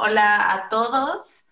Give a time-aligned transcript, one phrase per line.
[0.00, 1.44] Hola a todos.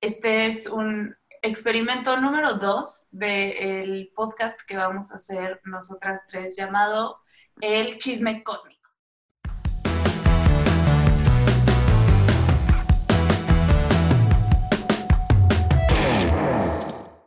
[0.00, 7.20] Este es un experimento número dos del podcast que vamos a hacer nosotras tres llamado
[7.60, 8.88] El Chisme Cósmico.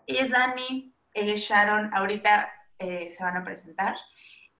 [0.07, 1.93] Ella es Dani, es Sharon.
[1.93, 3.95] Ahorita eh, se van a presentar.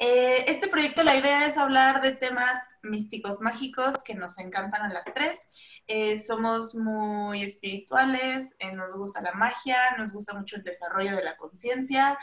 [0.06, 4.92] Eh, este proyecto, la idea es hablar de temas místicos, mágicos, que nos encantan a
[4.92, 5.50] las tres.
[5.88, 11.24] Eh, somos muy espirituales, eh, nos gusta la magia, nos gusta mucho el desarrollo de
[11.24, 12.20] la conciencia.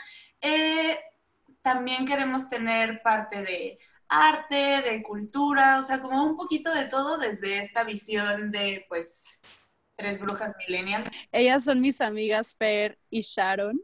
[1.63, 7.17] también queremos tener parte de arte, de cultura, o sea, como un poquito de todo
[7.17, 9.39] desde esta visión de, pues,
[9.95, 11.09] tres brujas millennials.
[11.31, 13.81] Ellas son mis amigas Per y Sharon.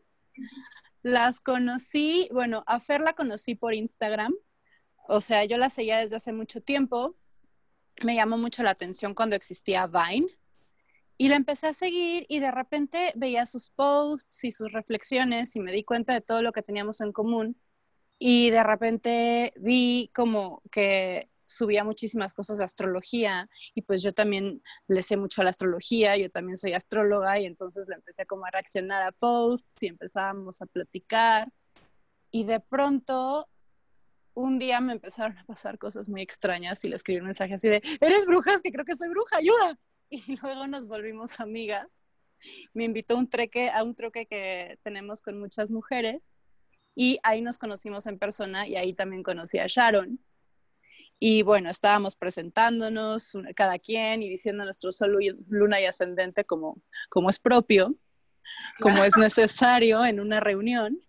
[1.08, 4.36] Las conocí, bueno, a Fer la conocí por Instagram.
[5.08, 7.16] O sea, yo la seguía desde hace mucho tiempo.
[8.04, 10.28] Me llamó mucho la atención cuando existía Vine.
[11.18, 15.62] Y la empecé a seguir y de repente veía sus posts y sus reflexiones y
[15.62, 17.58] me di cuenta de todo lo que teníamos en común.
[18.20, 24.62] Y de repente vi como que subía muchísimas cosas de astrología y pues yo también
[24.88, 28.46] le sé mucho a la astrología, yo también soy astróloga y entonces le empecé como
[28.46, 31.48] a reaccionar a posts y empezábamos a platicar
[32.32, 33.48] y de pronto
[34.34, 37.70] un día me empezaron a pasar cosas muy extrañas y le escribí un mensaje así
[37.70, 39.80] de, eres bruja, es que creo que soy bruja, ayuda.
[40.10, 41.88] Y luego nos volvimos amigas.
[42.74, 46.34] Me invitó un treque, a un truque que tenemos con muchas mujeres
[46.96, 50.20] y ahí nos conocimos en persona y ahí también conocí a Sharon.
[51.20, 55.18] Y bueno, estábamos presentándonos cada quien y diciendo nuestro sol,
[55.50, 57.96] luna y ascendente como, como es propio,
[58.80, 61.00] como es necesario en una reunión.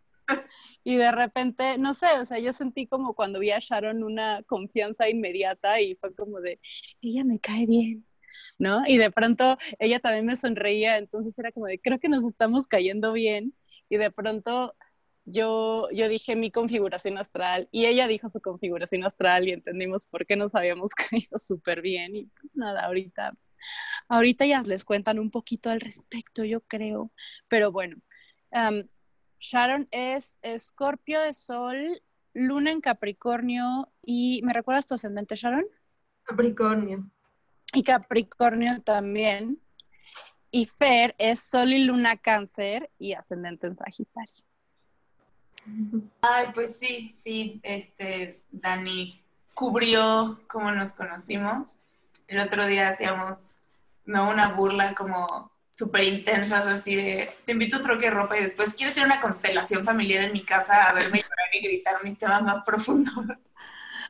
[0.82, 4.42] Y de repente, no sé, o sea, yo sentí como cuando vi a Sharon una
[4.44, 6.60] confianza inmediata y fue como de,
[7.02, 8.06] ella me cae bien,
[8.58, 8.82] ¿no?
[8.86, 12.66] Y de pronto ella también me sonreía, entonces era como de, creo que nos estamos
[12.66, 13.54] cayendo bien.
[13.90, 14.74] Y de pronto
[15.30, 20.26] yo, yo dije mi configuración astral y ella dijo su configuración astral y entendimos por
[20.26, 23.34] qué nos habíamos caído súper bien y pues nada, ahorita,
[24.08, 27.12] ahorita ya les cuentan un poquito al respecto, yo creo,
[27.48, 27.96] pero bueno,
[29.40, 32.02] Sharon es escorpio de sol,
[32.32, 35.66] luna en Capricornio y ¿me recuerdas tu ascendente Sharon?
[36.24, 37.10] Capricornio.
[37.72, 39.60] Y Capricornio también.
[40.50, 44.47] Y Fer es sol y luna cáncer y ascendente en Sagitario.
[46.20, 49.22] Ay, pues sí, sí, este, Dani
[49.54, 51.76] cubrió cómo nos conocimos.
[52.26, 53.56] El otro día hacíamos,
[54.04, 58.42] no, una burla como súper intensas, así de, te invito a troque de ropa y
[58.42, 62.18] después, ¿quieres hacer una constelación familiar en mi casa a verme llorar y gritar mis
[62.18, 63.14] temas más profundos?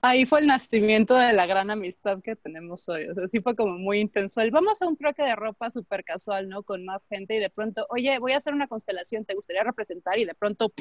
[0.03, 3.07] Ahí fue el nacimiento de la gran amistad que tenemos hoy.
[3.09, 4.41] O sea, sí fue como muy intenso.
[4.41, 6.63] El vamos a un troque de ropa súper casual, ¿no?
[6.63, 10.19] Con más gente y de pronto, oye, voy a hacer una constelación, ¿te gustaría representar?
[10.19, 10.73] Y de pronto,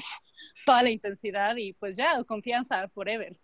[0.66, 3.40] toda la intensidad y pues ya, confianza forever.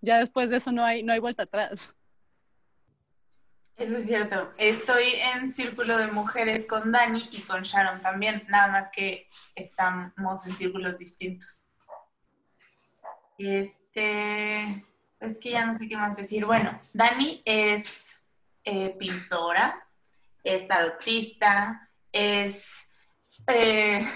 [0.00, 1.94] Ya después de eso no hay, no hay vuelta atrás.
[3.76, 4.52] Eso es cierto.
[4.56, 5.02] Estoy
[5.34, 10.56] en círculo de mujeres con Dani y con Sharon también, nada más que estamos en
[10.56, 11.66] círculos distintos.
[13.38, 14.62] Este,
[15.20, 16.44] es que ya no sé qué más decir.
[16.44, 18.20] Bueno, Dani es
[18.64, 19.86] eh, pintora,
[20.42, 22.90] es tarotista, es...
[23.48, 24.06] Eh,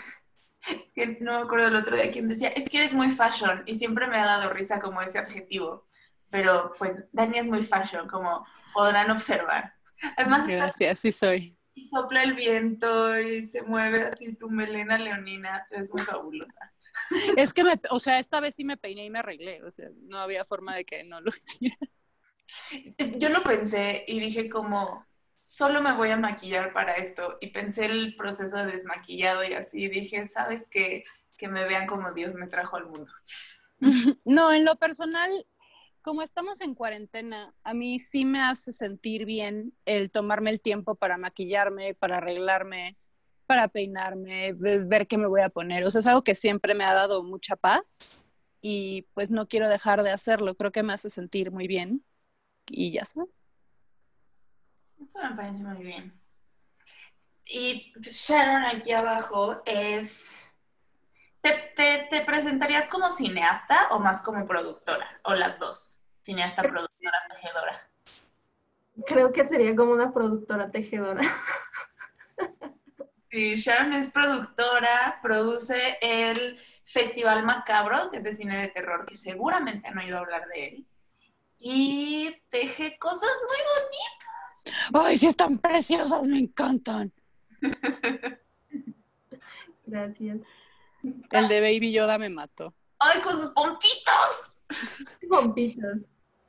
[1.21, 4.06] no me acuerdo el otro día quién decía, es que eres muy fashion y siempre
[4.06, 5.87] me ha dado risa como ese adjetivo,
[6.31, 9.75] pero pues Dani es muy fashion, como podrán observar.
[10.17, 11.56] Además, Gracias, sí soy.
[11.75, 16.73] Y sopla el viento y se mueve así tu melena leonina, es muy fabulosa.
[17.37, 19.89] Es que, me, o sea, esta vez sí me peiné y me arreglé, o sea,
[20.03, 21.77] no había forma de que no lo hiciera.
[23.19, 25.07] Yo lo pensé y dije como,
[25.43, 27.39] solo me voy a maquillar para esto.
[27.41, 31.05] Y pensé el proceso de desmaquillado y así, dije, ¿sabes qué?
[31.37, 33.13] Que me vean como Dios me trajo al mundo.
[34.25, 35.31] No, en lo personal,
[36.03, 40.97] como estamos en cuarentena, a mí sí me hace sentir bien el tomarme el tiempo
[40.97, 42.97] para maquillarme, para arreglarme,
[43.49, 45.83] para peinarme, ver qué me voy a poner.
[45.85, 48.15] O sea, es algo que siempre me ha dado mucha paz
[48.61, 50.55] y pues no quiero dejar de hacerlo.
[50.55, 52.05] Creo que me hace sentir muy bien
[52.67, 53.43] y ya sabes.
[55.00, 56.21] Eso me parece muy bien.
[57.47, 60.44] Y Sharon aquí abajo es...
[61.41, 61.73] ¿Te,
[62.11, 65.09] te presentarías como cineasta o más como productora?
[65.23, 65.99] ¿O las dos?
[66.21, 67.91] Cineasta, productora, tejedora.
[69.06, 71.23] Creo que sería como una productora tejedora.
[73.31, 79.17] Sí, Sharon es productora, produce el Festival Macabro, que es de cine de terror, que
[79.17, 80.87] seguramente han oído hablar de él.
[81.59, 83.59] Y teje cosas muy
[84.93, 87.13] Ay, sí están preciosas, me encantan.
[89.87, 90.39] Gracias.
[91.31, 92.75] El de Baby Yoda me mató.
[92.99, 94.53] ¡Ay, con sus pompitos!
[95.29, 95.99] Pompitas.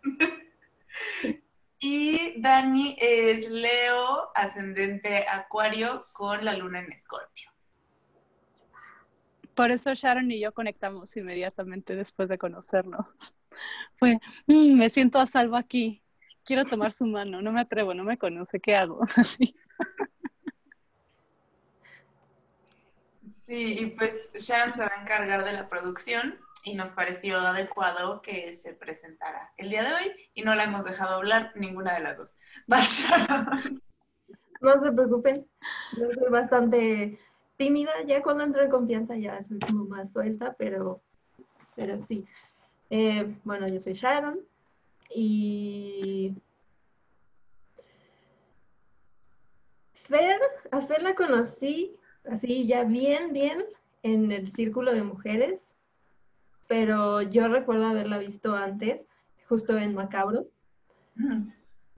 [1.79, 7.49] Y Dani es Leo, ascendente Acuario, con la luna en Escorpio.
[9.55, 13.05] Por eso Sharon y yo conectamos inmediatamente después de conocernos.
[13.95, 16.03] Fue, "Mm, me siento a salvo aquí.
[16.43, 17.41] Quiero tomar su mano.
[17.41, 18.59] No me atrevo, no me conoce.
[18.59, 19.01] ¿Qué hago?
[19.17, 19.55] Así.
[23.45, 28.21] Sí, y pues Sharon se va a encargar de la producción y nos pareció adecuado
[28.21, 32.01] que se presentara el día de hoy y no la hemos dejado hablar ninguna de
[32.01, 32.35] las dos.
[34.61, 35.47] No se preocupen.
[35.95, 37.17] Yo soy bastante
[37.55, 37.91] tímida.
[38.05, 41.01] Ya cuando entro en confianza ya soy como más suelta, pero,
[41.77, 42.25] pero sí.
[42.89, 44.39] Eh, bueno, yo soy Sharon
[45.15, 46.33] y
[49.93, 50.41] Fer,
[50.71, 51.95] a Fer la conocí
[52.25, 53.63] así ya bien, bien
[54.03, 55.68] en el círculo de mujeres,
[56.69, 59.07] pero yo recuerdo haberla visto antes,
[59.47, 60.45] justo en Macabro.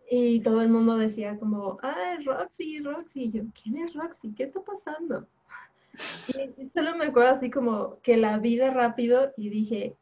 [0.09, 3.23] Y todo el mundo decía como, ah, Roxy, Roxy.
[3.23, 4.33] Y yo, ¿quién es Roxy?
[4.33, 5.27] ¿Qué está pasando?
[6.57, 9.97] Y solo me acuerdo así como que la vi de rápido y dije,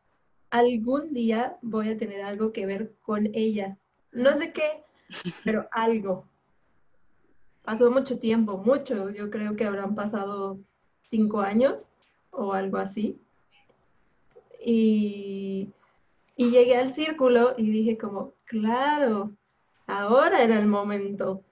[0.51, 3.75] algún día voy a tener algo que ver con ella.
[4.12, 4.83] No sé qué,
[5.44, 6.25] pero algo.
[7.66, 9.10] Pasó mucho tiempo, mucho.
[9.10, 10.60] Yo creo que habrán pasado
[11.01, 11.89] cinco años
[12.30, 13.19] o algo así.
[14.63, 15.69] Y,
[16.35, 19.31] y llegué al círculo y dije como, claro,
[19.88, 21.44] ahora era el momento.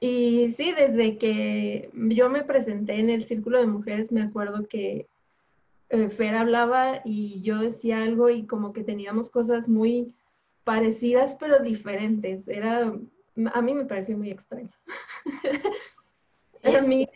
[0.00, 5.06] Y sí, desde que yo me presenté en el círculo de mujeres, me acuerdo que
[5.90, 10.14] eh, Fer hablaba y yo decía algo y como que teníamos cosas muy
[10.64, 12.48] parecidas pero diferentes.
[12.48, 12.92] Era,
[13.52, 14.70] a mí me pareció muy extraño.
[16.64, 17.08] A es mí,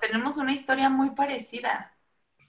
[0.00, 1.94] tenemos una historia muy parecida.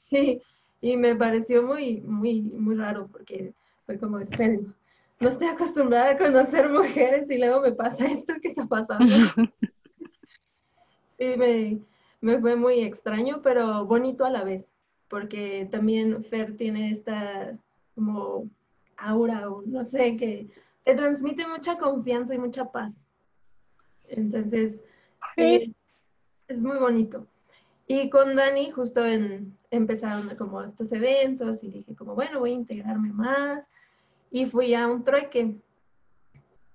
[0.09, 0.41] sí,
[0.81, 3.54] y me pareció muy, muy, muy raro porque
[3.86, 4.74] fue como, esperen,
[5.19, 9.06] no estoy acostumbrada a conocer mujeres y luego me pasa esto que está pasando.
[11.18, 11.78] Sí, me,
[12.19, 14.66] me fue muy extraño, pero bonito a la vez,
[15.07, 17.56] porque también Fer tiene esta
[17.94, 18.50] como
[18.98, 20.48] aura o no sé, que
[20.84, 22.95] te transmite mucha confianza y mucha paz.
[24.07, 24.80] Entonces,
[25.38, 25.44] Sí.
[25.44, 25.72] eh,
[26.48, 27.27] es muy bonito.
[27.86, 32.56] Y con Dani justo en, empezaron como estos eventos y dije como, bueno, voy a
[32.56, 33.63] integrarme más.
[34.29, 35.56] Y fui a un trueque.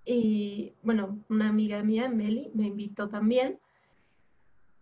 [0.04, 3.58] Y bueno, una amiga mía, Meli, me invitó también.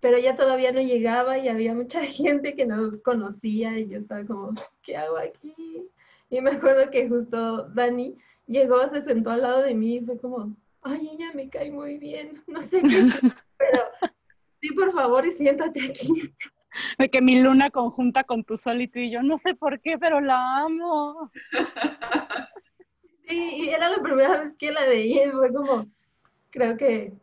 [0.00, 4.24] Pero ya todavía no llegaba y había mucha gente que no conocía y yo estaba
[4.24, 5.54] como, ¿qué hago aquí?
[6.30, 10.18] Y me acuerdo que justo Dani llegó, se sentó al lado de mí y fue
[10.18, 12.88] como, ay, ella me cae muy bien, no sé qué,
[13.56, 13.82] pero
[14.60, 16.32] sí, por favor, y siéntate aquí.
[16.98, 19.80] De que mi luna conjunta con tu sol y tú y yo, no sé por
[19.80, 21.30] qué, pero la amo.
[23.26, 25.86] Sí, y era la primera vez que la veía y fue como,
[26.50, 27.14] creo que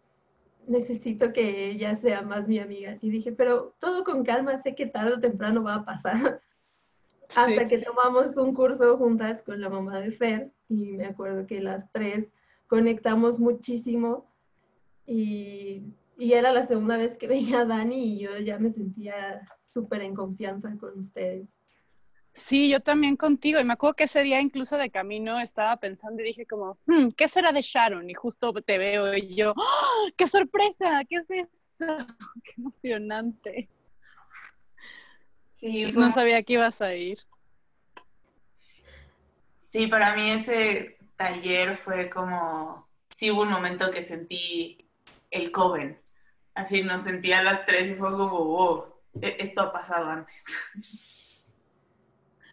[0.68, 2.98] necesito que ella sea más mi amiga.
[3.02, 6.42] Y dije, pero todo con calma, sé que tarde o temprano va a pasar.
[7.36, 11.62] Hasta que tomamos un curso juntas con la mamá de Fer y me acuerdo que
[11.62, 12.28] las tres
[12.68, 14.26] conectamos muchísimo
[15.06, 15.84] y,
[16.22, 19.42] y era la segunda vez que veía a Dani y yo ya me sentía
[19.74, 21.48] súper en confianza con ustedes.
[22.34, 23.60] Sí, yo también contigo.
[23.60, 27.10] Y me acuerdo que ese día incluso de camino estaba pensando y dije como, "Hmm,
[27.18, 28.10] ¿qué será de Sharon?
[28.10, 30.10] Y justo te veo y yo, ¡Ah!
[30.16, 31.04] ¡qué sorpresa!
[31.10, 31.50] ¿Qué es esto?
[32.44, 33.70] ¡Qué emocionante!
[35.56, 37.18] Sí, fue- No sabía que ibas a ir.
[39.60, 44.88] sí, para mí ese taller fue como, sí hubo un momento que sentí
[45.32, 46.00] el coven.
[46.54, 50.44] Así nos sentía a las tres y fue como, oh, esto ha pasado antes.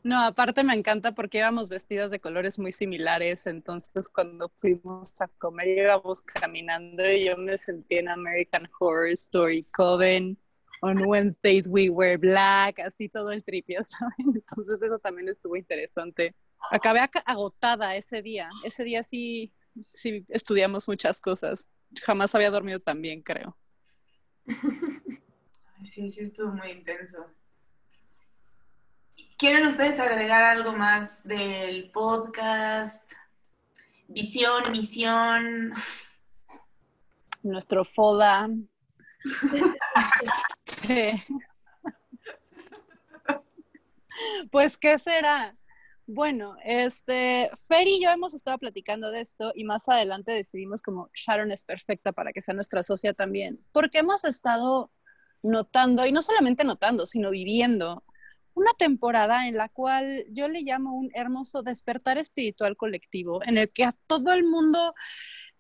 [0.05, 5.27] No, aparte me encanta porque íbamos vestidas de colores muy similares, entonces cuando fuimos a
[5.29, 10.39] comer íbamos caminando y yo me sentí en American Horror Story Coven.
[10.81, 14.37] On Wednesdays we wear black, así todo el tripio, ¿saben?
[14.37, 16.37] Entonces eso también estuvo interesante.
[16.71, 18.49] Acabé ac- agotada ese día.
[18.63, 19.53] Ese día sí,
[19.91, 21.69] sí estudiamos muchas cosas.
[22.03, 23.57] Jamás había dormido tan bien, creo.
[25.85, 27.27] Sí, sí, estuvo muy intenso.
[29.37, 33.11] ¿Quieren ustedes agregar algo más del podcast?
[34.09, 35.73] Visión, misión.
[37.43, 38.49] Nuestro FODA.
[40.67, 41.13] Sí.
[44.51, 45.55] Pues, ¿qué será?
[46.11, 51.11] Bueno, este, Fer y yo hemos estado platicando de esto y más adelante decidimos como
[51.13, 54.91] Sharon es perfecta para que sea nuestra socia también, porque hemos estado
[55.43, 58.05] notando, y no solamente notando, sino viviendo
[58.55, 63.71] una temporada en la cual yo le llamo un hermoso despertar espiritual colectivo, en el
[63.71, 64.95] que a todo el mundo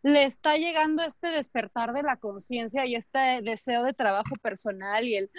[0.02, 5.16] le está llegando este despertar de la conciencia y este deseo de trabajo personal y
[5.16, 5.30] el,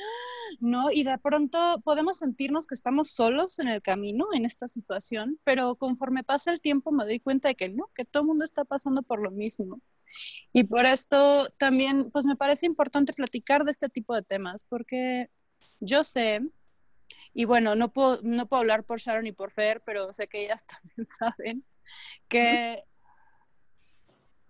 [0.60, 0.92] ¿no?
[0.92, 5.76] Y de pronto podemos sentirnos que estamos solos en el camino en esta situación, pero
[5.76, 8.66] conforme pasa el tiempo me doy cuenta de que no, que todo el mundo está
[8.66, 9.82] pasando por lo mismo.
[10.52, 15.30] Y por esto también, pues me parece importante platicar de este tipo de temas, porque
[15.80, 16.42] yo sé,
[17.34, 20.46] y bueno, no puedo, no puedo hablar por Sharon y por Fer, pero sé que
[20.46, 21.66] ellas también saben
[22.28, 22.84] que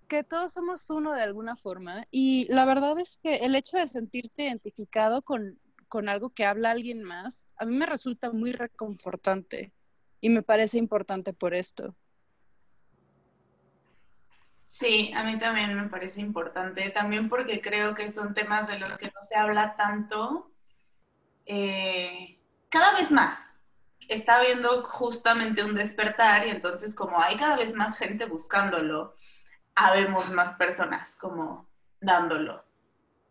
[0.09, 3.87] que todos somos uno de alguna forma y la verdad es que el hecho de
[3.87, 5.57] sentirte identificado con,
[6.09, 9.71] algo que habla alguien más, a mí me resulta muy reconfortante
[10.19, 11.95] y me parece importante por esto.
[14.65, 18.97] Sí, a mí también me parece importante, también porque creo que son temas de los
[18.97, 20.51] que no se habla tanto,
[21.45, 22.39] eh,
[22.69, 23.61] cada vez más.
[24.07, 29.15] Está habiendo justamente un despertar y entonces como hay cada vez más gente buscándolo,
[29.79, 31.67] habemos más personas como
[32.01, 32.63] dándolo.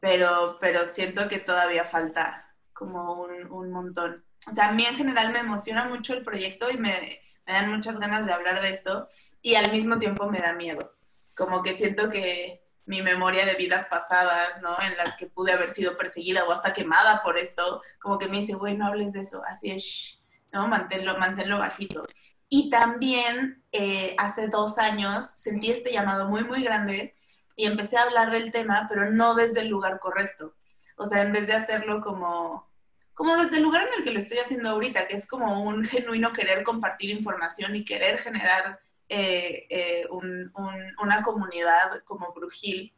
[0.01, 4.25] Pero, pero siento que todavía falta como un, un montón.
[4.47, 7.71] O sea, a mí en general me emociona mucho el proyecto y me, me dan
[7.71, 9.09] muchas ganas de hablar de esto
[9.43, 10.95] y al mismo tiempo me da miedo.
[11.37, 14.81] Como que siento que mi memoria de vidas pasadas, ¿no?
[14.81, 18.39] En las que pude haber sido perseguida o hasta quemada por esto, como que me
[18.39, 20.69] dice, güey, no hables de eso, así es, ¿no?
[20.69, 22.07] Manténlo, manténlo bajito.
[22.49, 27.15] Y también eh, hace dos años sentí este llamado muy, muy grande
[27.57, 30.55] y empecé a hablar del tema, pero no desde el lugar correcto.
[30.97, 32.69] O sea, en vez de hacerlo como,
[33.15, 35.85] como desde el lugar en el que lo estoy haciendo ahorita, que es como un
[35.85, 42.93] genuino querer compartir información y querer generar eh, eh, una comunidad como Brujil,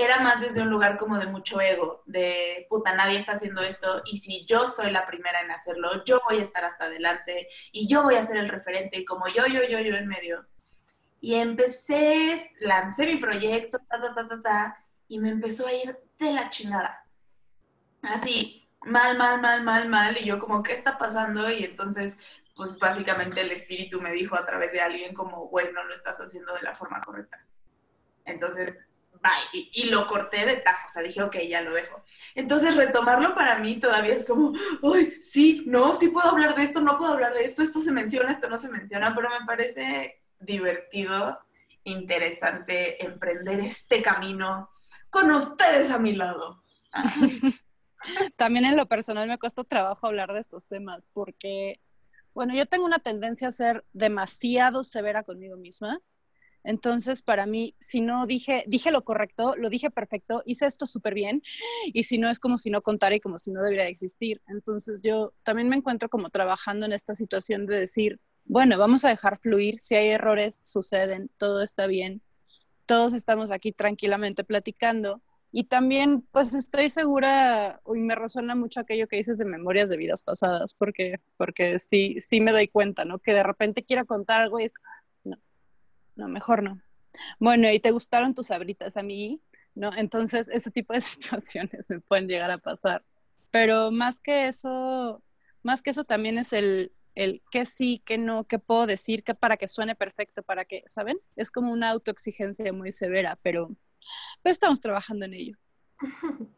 [0.00, 4.00] era más desde un lugar como de mucho ego, de puta, nadie está haciendo esto
[4.06, 7.88] y si yo soy la primera en hacerlo, yo voy a estar hasta adelante y
[7.88, 10.46] yo voy a ser el referente y como yo, yo, yo, yo en medio.
[11.20, 15.98] Y empecé, lancé mi proyecto, ta, ta, ta, ta, ta, y me empezó a ir
[16.16, 17.04] de la chingada.
[18.02, 21.50] Así, mal, mal, mal, mal, mal, y yo como, ¿qué está pasando?
[21.50, 22.16] Y entonces,
[22.54, 26.20] pues básicamente el espíritu me dijo a través de alguien como, güey, no lo estás
[26.20, 27.44] haciendo de la forma correcta.
[28.24, 28.78] Entonces,
[29.22, 29.68] bye.
[29.72, 32.02] Y, lo corté de tajo, o sea, dije, ok, ya lo dejo.
[32.34, 36.80] Entonces, retomarlo para mí todavía es como, ay, sí, no, sí puedo hablar de esto,
[36.80, 40.22] no puedo hablar de esto, esto se menciona, esto no se menciona, pero me parece
[40.38, 41.38] divertido,
[41.84, 44.70] interesante emprender este camino
[45.10, 46.62] con ustedes a mi lado.
[48.36, 51.80] También en lo personal me cuesta trabajo hablar de estos temas porque,
[52.34, 56.00] bueno, yo tengo una tendencia a ser demasiado severa conmigo misma
[56.64, 61.14] entonces, para mí, si no dije, dije lo correcto, lo dije perfecto, hice esto súper
[61.14, 61.42] bien,
[61.86, 64.42] y si no es como si no contara y como si no debería existir.
[64.46, 69.10] Entonces, yo también me encuentro como trabajando en esta situación de decir, bueno, vamos a
[69.10, 72.22] dejar fluir, si hay errores, suceden, todo está bien,
[72.86, 75.22] todos estamos aquí tranquilamente platicando.
[75.50, 79.96] Y también, pues estoy segura, y me resuena mucho aquello que dices de memorias de
[79.96, 83.18] vidas pasadas, porque, porque sí, sí me doy cuenta, ¿no?
[83.18, 84.74] Que de repente quiero contar algo y es,
[86.18, 86.80] no, mejor no.
[87.38, 89.40] Bueno, ¿y te gustaron tus abritas a mí?
[89.74, 89.90] ¿No?
[89.96, 93.04] Entonces, ese tipo de situaciones me pueden llegar a pasar.
[93.50, 95.22] Pero más que eso,
[95.62, 99.34] más que eso también es el, el qué sí, qué no, qué puedo decir, qué
[99.34, 101.18] para que suene perfecto, para que, ¿saben?
[101.36, 103.70] Es como una autoexigencia muy severa, pero,
[104.42, 105.56] pero estamos trabajando en ello.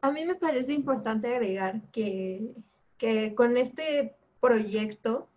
[0.00, 2.52] A mí me parece importante agregar que,
[2.98, 5.28] que con este proyecto,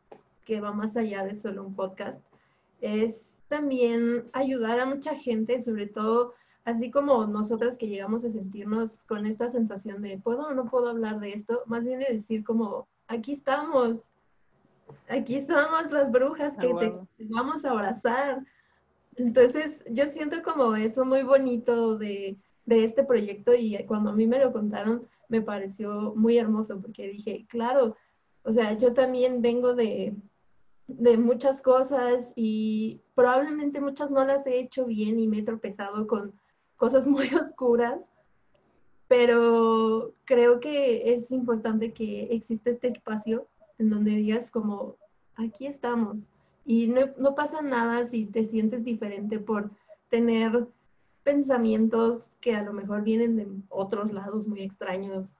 [0.44, 2.20] que va más allá de solo un podcast,
[2.82, 6.34] es también ayudar a mucha gente, sobre todo
[6.66, 10.90] así como nosotras que llegamos a sentirnos con esta sensación de puedo o no puedo
[10.90, 14.04] hablar de esto, más bien de decir como aquí estamos,
[15.08, 16.94] aquí estamos las brujas ah, que te,
[17.30, 18.44] vamos a abrazar.
[19.16, 24.28] Entonces yo siento como eso muy bonito de, de este proyecto y cuando a mí
[24.28, 27.96] me lo contaron me pareció muy hermoso porque dije, claro,
[28.44, 30.16] o sea, yo también vengo de,
[30.88, 36.08] de muchas cosas y probablemente muchas no las he hecho bien y me he tropezado
[36.08, 36.34] con
[36.78, 38.00] cosas muy oscuras,
[39.08, 44.96] pero creo que es importante que exista este espacio en donde digas como,
[45.36, 46.18] aquí estamos.
[46.66, 49.72] Y no, no pasa nada si te sientes diferente por
[50.10, 50.68] tener
[51.24, 55.38] pensamientos que a lo mejor vienen de otros lados muy extraños,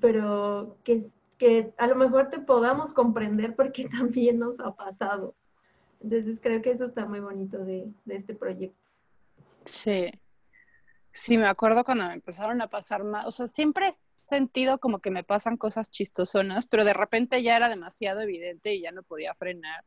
[0.00, 1.08] pero que
[1.38, 5.34] que a lo mejor te podamos comprender porque también nos ha pasado.
[6.00, 8.78] Entonces creo que eso está muy bonito de, de este proyecto.
[9.64, 10.10] Sí.
[11.10, 15.00] Sí, me acuerdo cuando me empezaron a pasar más, o sea, siempre he sentido como
[15.00, 19.02] que me pasan cosas chistosonas, pero de repente ya era demasiado evidente y ya no
[19.02, 19.84] podía frenar.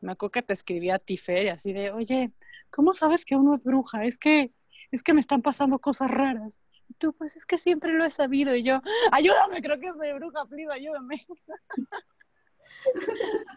[0.00, 2.32] Me acuerdo que te escribía a Tifer y así de, oye,
[2.70, 4.04] ¿cómo sabes que uno es bruja?
[4.04, 4.52] Es que,
[4.92, 6.60] es que me están pasando cosas raras.
[6.98, 8.54] Tú, pues es que siempre lo he sabido.
[8.54, 8.80] Y yo,
[9.12, 11.26] ayúdame, creo que soy bruja, please, ayúdame.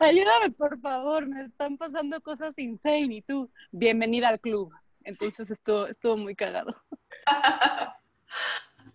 [0.00, 3.16] ayúdame, por favor, me están pasando cosas insane.
[3.16, 4.72] Y tú, bienvenida al club.
[5.04, 6.74] Entonces estuvo, estuvo muy cagado.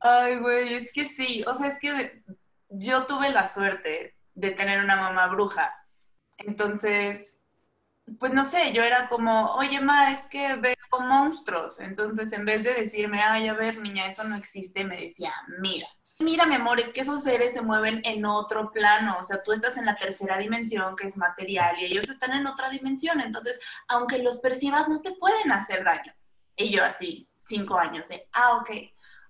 [0.01, 2.23] Ay, güey, es que sí, o sea, es que
[2.69, 5.73] yo tuve la suerte de tener una mamá bruja.
[6.37, 7.38] Entonces,
[8.17, 11.79] pues no sé, yo era como, oye, ma, es que veo monstruos.
[11.79, 15.87] Entonces, en vez de decirme, ay, a ver, niña, eso no existe, me decía, mira,
[16.19, 19.17] mira, mi amor, es que esos seres se mueven en otro plano.
[19.19, 22.47] O sea, tú estás en la tercera dimensión, que es material, y ellos están en
[22.47, 23.21] otra dimensión.
[23.21, 26.13] Entonces, aunque los percibas, no te pueden hacer daño.
[26.55, 28.71] Y yo así, cinco años, de, ah, ok.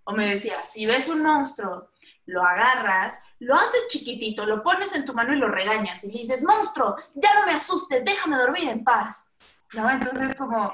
[0.05, 1.91] O me decía, si ves un monstruo,
[2.25, 6.19] lo agarras, lo haces chiquitito, lo pones en tu mano y lo regañas y le
[6.19, 9.25] dices, monstruo, ya no me asustes, déjame dormir en paz.
[9.73, 9.89] ¿No?
[9.89, 10.73] Entonces como,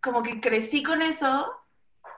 [0.00, 1.52] como que crecí con eso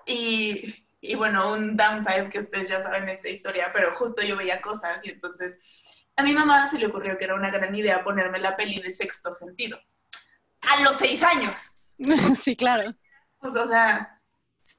[0.07, 4.61] y, y bueno, un downside que ustedes ya saben esta historia, pero justo yo veía
[4.61, 5.59] cosas y entonces
[6.17, 8.93] a mi mamá se le ocurrió que era una gran idea ponerme la peli de
[8.93, 9.79] sexto sentido.
[10.71, 11.77] A los seis años.
[12.37, 12.95] Sí, claro.
[13.39, 14.21] Pues, o sea,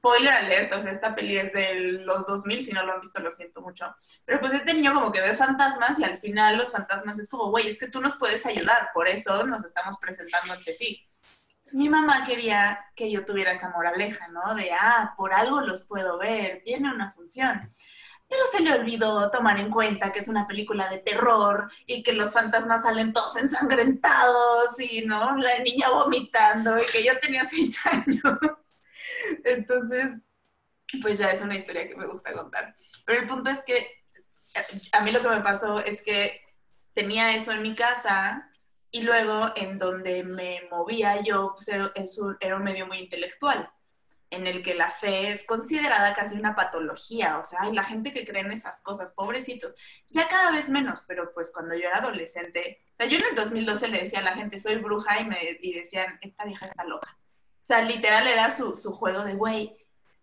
[0.04, 3.22] spoiler alert, o sea, esta peli es de los 2000, si no lo han visto
[3.22, 3.96] lo siento mucho.
[4.26, 7.48] Pero pues este niño como que ve fantasmas y al final los fantasmas es como,
[7.48, 11.08] güey, es que tú nos puedes ayudar, por eso nos estamos presentando ante ti.
[11.72, 14.54] mi mamá quería que yo tuviera esa moraleja, ¿no?
[14.54, 17.74] De, ah, por algo los puedo ver, tiene una función.
[18.28, 22.12] Pero se le olvidó tomar en cuenta que es una película de terror y que
[22.12, 25.34] los fantasmas salen todos ensangrentados y, ¿no?
[25.36, 28.38] La niña vomitando y que yo tenía seis años.
[29.44, 30.20] Entonces,
[31.02, 32.74] pues ya es una historia que me gusta contar.
[33.04, 34.04] Pero el punto es que
[34.92, 36.40] a mí lo que me pasó es que
[36.92, 38.50] tenía eso en mi casa
[38.90, 43.68] y luego en donde me movía yo, pues era, un, medio muy intelectual,
[44.30, 48.12] en el que la fe es considerada casi una patología, o sea, hay la gente
[48.12, 49.74] que cree en esas cosas, pobrecitos,
[50.10, 53.34] ya cada vez menos, pero pues cuando yo era adolescente, o sea, yo en el
[53.34, 56.84] 2012 le decía a la gente, soy bruja, y me y decían, esta vieja está
[56.84, 57.18] loca.
[57.64, 59.74] O sea, literal era su, juego de, güey,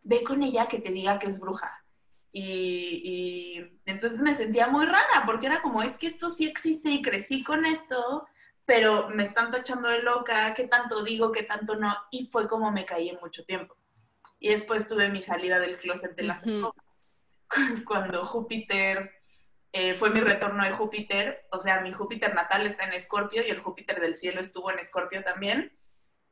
[0.04, 1.84] ve con ella que te diga que es bruja.
[2.32, 7.02] Y, entonces me sentía muy rara, porque era como, es que esto sí existe y
[7.02, 8.28] crecí con esto,
[8.64, 12.70] pero me están tachando de loca, qué tanto digo, qué tanto no, y fue como
[12.70, 13.76] me caí en mucho tiempo.
[14.38, 16.72] Y después tuve mi salida del closet de las uh
[17.88, 19.14] cuando Júpiter,
[19.74, 23.50] eh, fue mi retorno de Júpiter, o sea, mi Júpiter natal está en Escorpio y
[23.50, 25.76] el Júpiter del cielo estuvo en Escorpio también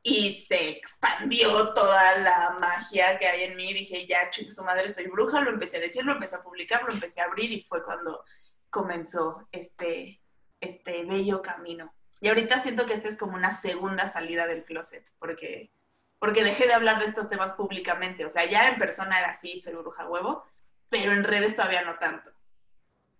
[0.02, 3.72] y se expandió toda la magia que hay en mí.
[3.74, 5.40] Dije, ya, chico, su madre, soy bruja.
[5.40, 8.24] Lo empecé a decir, lo empecé a publicar, lo empecé a abrir y fue cuando
[8.70, 10.20] comenzó este,
[10.60, 11.94] este bello camino.
[12.20, 15.72] Y ahorita siento que esta es como una segunda salida del closet, porque,
[16.18, 18.24] porque dejé de hablar de estos temas públicamente.
[18.24, 20.44] O sea, ya en persona era así, soy bruja huevo,
[20.88, 22.30] pero en redes todavía no tanto.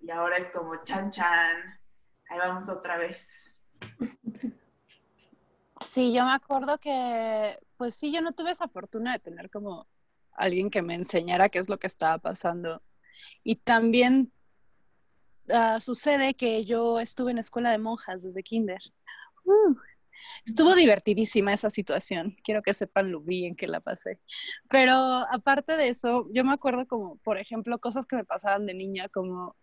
[0.00, 1.78] Y ahora es como chan chan,
[2.28, 3.52] ahí vamos otra vez.
[5.80, 9.86] Sí, yo me acuerdo que, pues sí, yo no tuve esa fortuna de tener como
[10.32, 12.82] alguien que me enseñara qué es lo que estaba pasando.
[13.44, 14.32] Y también
[15.48, 18.80] ah, sucede que yo estuve en escuela de monjas desde kinder.
[19.44, 19.74] Uh,
[20.44, 22.36] estuvo divertidísima esa situación.
[22.44, 24.20] Quiero que sepan lo bien que la pasé.
[24.68, 28.74] Pero aparte de eso, yo me acuerdo como, por ejemplo, cosas que me pasaban de
[28.74, 29.56] niña, como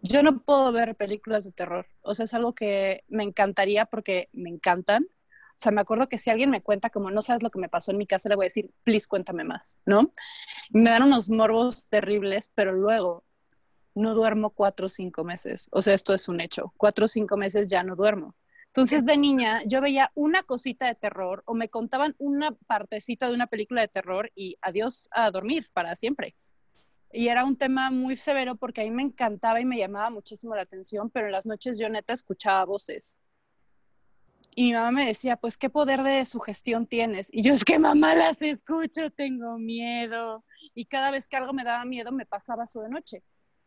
[0.00, 1.86] yo no puedo ver películas de terror.
[2.02, 5.06] O sea, es algo que me encantaría porque me encantan,
[5.52, 7.68] o sea, me acuerdo que si alguien me cuenta como no sabes lo que me
[7.68, 10.10] pasó en mi casa, le voy a decir, please cuéntame más, ¿no?
[10.70, 13.24] me dan unos morbos terribles, pero luego
[13.94, 15.68] no duermo cuatro o cinco meses.
[15.70, 16.72] O sea, esto es un hecho.
[16.76, 18.34] Cuatro o cinco meses ya no duermo.
[18.66, 23.34] Entonces, de niña, yo veía una cosita de terror o me contaban una partecita de
[23.34, 26.34] una película de terror y adiós a dormir para siempre.
[27.12, 30.54] Y era un tema muy severo porque a mí me encantaba y me llamaba muchísimo
[30.54, 33.18] la atención, pero en las noches yo neta escuchaba voces.
[34.54, 37.30] Y mi mamá me decía, pues, ¿qué poder de sugestión tienes?
[37.32, 40.44] Y yo, es que mamá las escucho, tengo miedo.
[40.74, 43.22] Y cada vez que algo me daba miedo, me pasaba eso de noche.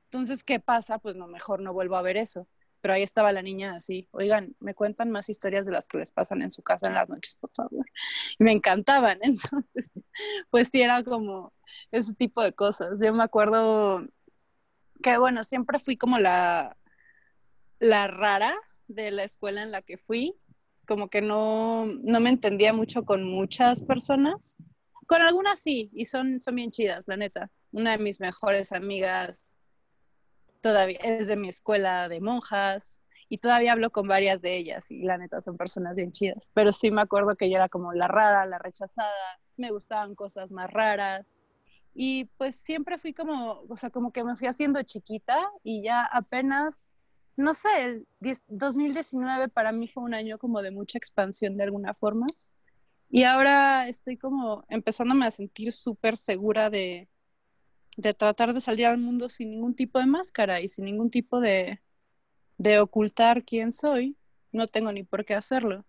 [0.06, 1.00] Entonces, ¿qué pasa?
[1.00, 2.48] Pues no, mejor no vuelvo a ver eso.
[2.82, 6.12] Pero ahí estaba la niña así, oigan, me cuentan más historias de las que les
[6.12, 7.84] pasan en su casa en las noches, por favor.
[8.38, 9.18] Y me encantaban.
[9.24, 9.92] Entonces,
[10.52, 11.52] pues sí, era como
[11.92, 13.02] ese tipo de cosas.
[13.02, 14.06] Yo me acuerdo
[15.02, 16.78] que bueno, siempre fui como la,
[17.80, 18.56] la rara
[18.88, 20.36] de la escuela en la que fui,
[20.86, 24.58] como que no, no me entendía mucho con muchas personas.
[25.08, 27.52] Con algunas sí, y son, son bien chidas, la neta.
[27.72, 29.58] Una de mis mejores amigas
[30.62, 35.04] todavía es de mi escuela de monjas y todavía hablo con varias de ellas y
[35.04, 36.50] la neta son personas bien chidas.
[36.54, 39.12] Pero sí me acuerdo que yo era como la rara, la rechazada,
[39.58, 41.40] me gustaban cosas más raras.
[41.94, 46.04] Y pues siempre fui como, o sea, como que me fui haciendo chiquita y ya
[46.04, 46.94] apenas,
[47.38, 48.08] no sé, el
[48.48, 52.28] 2019 para mí fue un año como de mucha expansión de alguna forma.
[53.10, 57.10] Y ahora estoy como empezándome a sentir súper segura de,
[57.98, 61.40] de tratar de salir al mundo sin ningún tipo de máscara y sin ningún tipo
[61.40, 61.82] de,
[62.58, 64.18] de ocultar quién soy.
[64.52, 65.86] No tengo ni por qué hacerlo.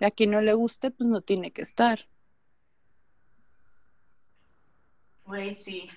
[0.00, 2.08] Y a quien no le guste, pues no tiene que estar.
[5.24, 5.88] Güey, sí.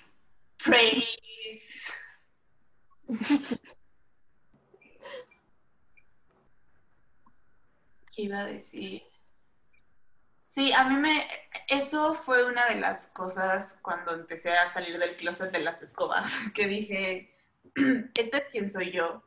[0.58, 1.92] Praise.
[8.12, 9.02] ¿Qué iba a decir?
[10.44, 11.26] Sí, a mí me,
[11.68, 16.38] eso fue una de las cosas cuando empecé a salir del closet de las escobas,
[16.54, 17.34] que dije,
[18.14, 19.22] este es quien soy yo,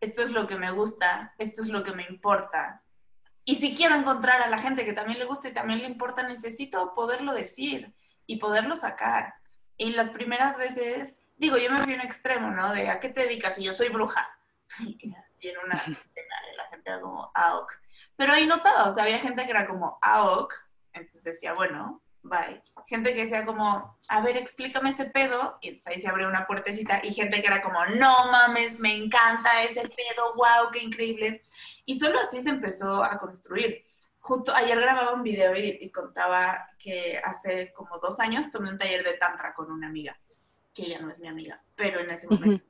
[0.00, 2.82] esto es lo que me gusta, esto es lo que me importa.
[3.46, 6.22] Y si quiero encontrar a la gente que también le gusta y también le importa,
[6.22, 7.94] necesito poderlo decir
[8.26, 9.36] y poderlo sacar.
[9.78, 12.74] Y las primeras veces, digo, yo me fui a un extremo, ¿no?
[12.74, 13.58] De ¿a qué te dedicas?
[13.58, 14.28] Y yo soy bruja.
[14.80, 17.64] Y así en una la gente era como, ah,
[18.18, 20.52] pero ahí notaba, o sea, había gente que era como, ah, ok.
[20.92, 22.60] Entonces decía, bueno, bye.
[22.88, 25.56] Gente que decía como, a ver, explícame ese pedo.
[25.60, 27.00] Y entonces ahí se abrió una puertecita.
[27.04, 31.42] Y gente que era como, no mames, me encanta ese pedo, wow, qué increíble.
[31.84, 33.86] Y solo así se empezó a construir.
[34.18, 39.04] Justo ayer grababa un video y, contaba que hace como dos años tomé un taller
[39.04, 40.18] de tantra con una amiga,
[40.74, 42.64] que ella no es mi amiga, pero en ese momento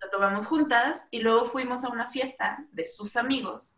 [0.00, 3.76] lo tomamos juntas y luego fuimos a una fiesta de sus amigos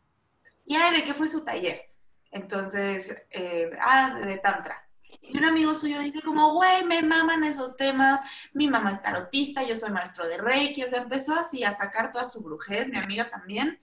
[0.64, 1.83] y ay, ¿de qué fue su taller?
[2.31, 4.88] Entonces, eh, ah, de Tantra.
[5.22, 8.20] Y un amigo suyo dice como, güey, me maman esos temas,
[8.53, 12.11] mi mamá es tarotista, yo soy maestro de Reiki, o sea, empezó así a sacar
[12.11, 13.81] toda su brujez, mi amiga también.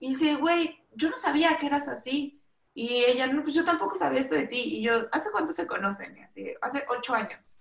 [0.00, 2.40] Y dice, güey, yo no sabía que eras así.
[2.74, 4.78] Y ella, pues yo tampoco sabía esto de ti.
[4.78, 6.16] Y yo, ¿hace cuánto se conocen?
[6.16, 7.60] Y así, hace ocho años.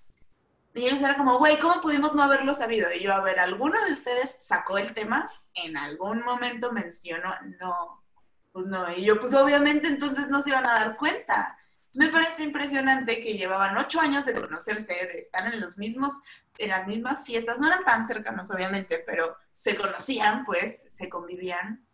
[0.76, 2.92] Y ellos eran como, güey, ¿cómo pudimos no haberlo sabido?
[2.94, 5.32] Y yo, a ver, ¿alguno de ustedes sacó el tema?
[5.56, 8.04] En algún momento mencionó, no,
[8.52, 11.58] pues no, y yo pues obviamente entonces no se iban a dar cuenta.
[11.96, 16.22] Me parece impresionante que llevaban ocho años de conocerse, de estar en los mismos,
[16.58, 21.86] en las mismas fiestas, no eran tan cercanos obviamente, pero se conocían, pues, se convivían.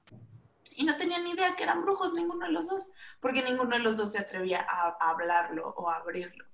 [0.76, 3.84] Y no tenían ni idea que eran brujos ninguno de los dos, porque ninguno de
[3.84, 6.46] los dos se atrevía a, hablarlo o a abrirlo.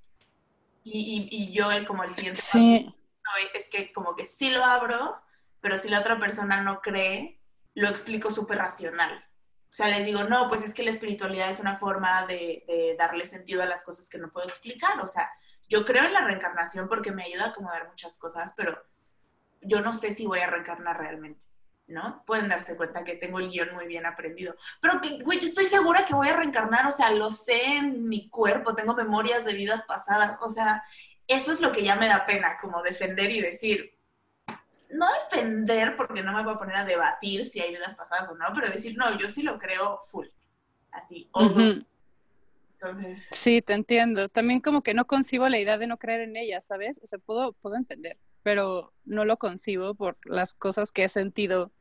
[0.83, 2.95] Y, y, yo, como el siguiente, sí.
[3.53, 5.21] es que como que sí lo abro,
[5.62, 7.39] pero si la otra persona no cree,
[7.75, 9.23] lo explico súper racional.
[9.71, 13.25] O sea, les digo, no, pues es que la espiritualidad es una forma de, darle
[13.25, 14.99] sentido a las cosas que no puedo explicar.
[14.99, 15.29] O sea,
[15.67, 18.82] yo creo en la reencarnación porque me ayuda a acomodar muchas cosas, pero
[19.62, 21.41] yo no sé si voy a reencarnar realmente,
[21.86, 22.23] ¿no?
[22.25, 24.55] Pueden darse cuenta que tengo el guion muy bien aprendido.
[24.82, 28.27] Pero, güey, yo estoy segura que voy a reencarnar, o sea, lo sé en mi
[28.29, 30.84] cuerpo, tengo memorias de vidas pasadas, o sea,
[31.27, 33.98] eso es lo que ya me da pena, como defender y decir,
[34.89, 38.36] no defender, porque no me voy a poner a debatir si hay vidas pasadas o
[38.36, 40.28] no, pero decir, no, yo sí lo creo full.
[40.91, 41.30] Así,
[42.73, 43.28] Entonces...
[43.32, 44.30] Sí, te entiendo.
[44.30, 46.99] También como que no concibo la idea de no creer en ella, ¿sabes?
[47.04, 51.71] O sea, puedo, puedo entender, pero no lo concibo por las cosas que he sentido,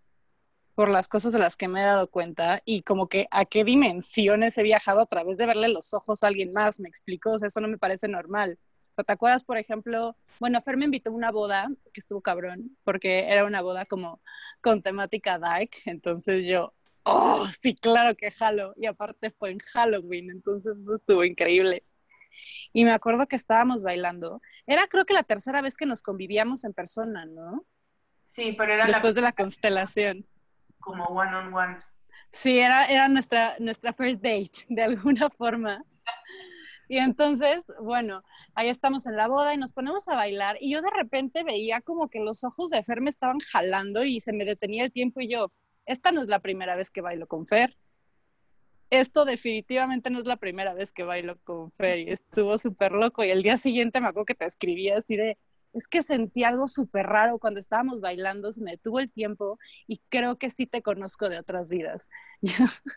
[0.75, 3.65] por las cosas de las que me he dado cuenta y como que a qué
[3.65, 7.39] dimensiones he viajado a través de verle los ojos a alguien más, me explico, o
[7.39, 8.59] sea, eso no me parece normal.
[9.05, 10.17] ¿Te acuerdas, por ejemplo?
[10.41, 14.21] Bueno, Fer me invitó a una boda que estuvo cabrón, porque era una boda como
[14.61, 20.31] con temática dark, entonces yo, oh, sí, claro que jalo, y aparte fue en Halloween,
[20.31, 21.85] entonces eso estuvo increíble.
[22.73, 24.41] Y me acuerdo que estábamos bailando.
[24.67, 27.65] Era creo que la tercera vez que nos convivíamos en persona, ¿no?
[28.27, 30.27] Sí, pero era después de la constelación.
[30.79, 31.79] Como one on one.
[32.31, 35.83] Sí, era, era nuestra, nuestra first date, de alguna forma.
[36.89, 38.23] Y entonces, bueno,
[38.55, 41.83] ahí estamos en la boda y nos ponemos a bailar y yo de repente veía
[41.83, 45.21] como que los ojos de Fer me estaban jalando y se me detenía el tiempo
[45.21, 45.53] y yo,
[45.85, 47.77] esta no es la primera vez que bailo con Fer.
[48.91, 53.23] Esto definitivamente no es la primera vez que bailo con Fer y estuvo súper loco
[53.23, 55.37] y el día siguiente me acuerdo que te escribí así de,
[55.75, 60.01] es que sentí algo súper raro cuando estábamos bailando, se me detuvo el tiempo y
[60.09, 62.09] creo que sí te conozco de otras vidas.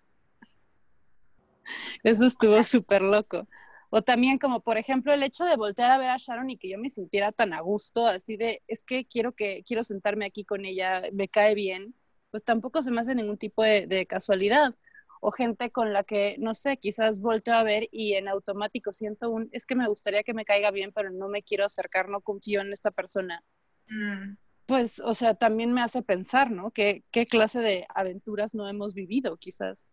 [2.03, 3.47] Eso estuvo súper loco.
[3.93, 6.69] O también como, por ejemplo, el hecho de voltear a ver a Sharon y que
[6.69, 10.45] yo me sintiera tan a gusto, así de, es que quiero que, quiero sentarme aquí
[10.45, 11.93] con ella, me cae bien,
[12.29, 14.75] pues tampoco se me hace ningún tipo de, casualidad.
[15.19, 19.29] O gente con la que, no sé, quizás volteo a ver y en automático siento
[19.29, 22.21] un, es que me gustaría que me caiga bien, pero no me quiero acercar, no
[22.21, 23.43] confío en esta persona.
[23.87, 24.37] Mm.
[24.67, 26.71] Pues, o sea, también me hace pensar, ¿no?
[26.71, 29.85] ¿Qué, ¿Qué clase de aventuras no hemos vivido, quizás?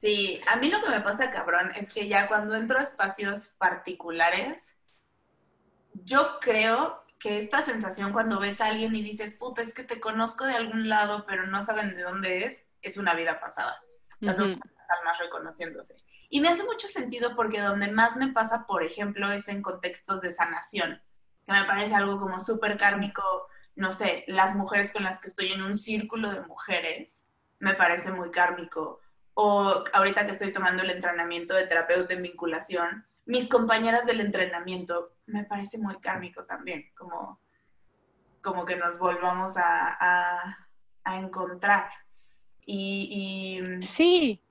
[0.00, 3.48] Sí, a mí lo que me pasa, cabrón, es que ya cuando entro a espacios
[3.58, 4.78] particulares,
[5.92, 9.98] yo creo que esta sensación cuando ves a alguien y dices, puta, es que te
[9.98, 13.82] conozco de algún lado, pero no saben de dónde es, es una vida pasada.
[14.20, 15.96] O sea, son almas reconociéndose.
[16.30, 20.20] Y me hace mucho sentido porque donde más me pasa, por ejemplo, es en contextos
[20.20, 21.02] de sanación,
[21.44, 25.50] que me parece algo como súper kármico, no sé, las mujeres con las que estoy
[25.50, 27.26] en un círculo de mujeres,
[27.58, 29.00] me parece muy kármico
[29.40, 35.14] o ahorita que estoy tomando el entrenamiento de terapeuta en vinculación, mis compañeras del entrenamiento,
[35.26, 37.40] me parece muy kármico también, como,
[38.42, 40.58] como que nos volvamos a,
[41.04, 41.88] encontrar.
[42.66, 44.42] Y, Sí.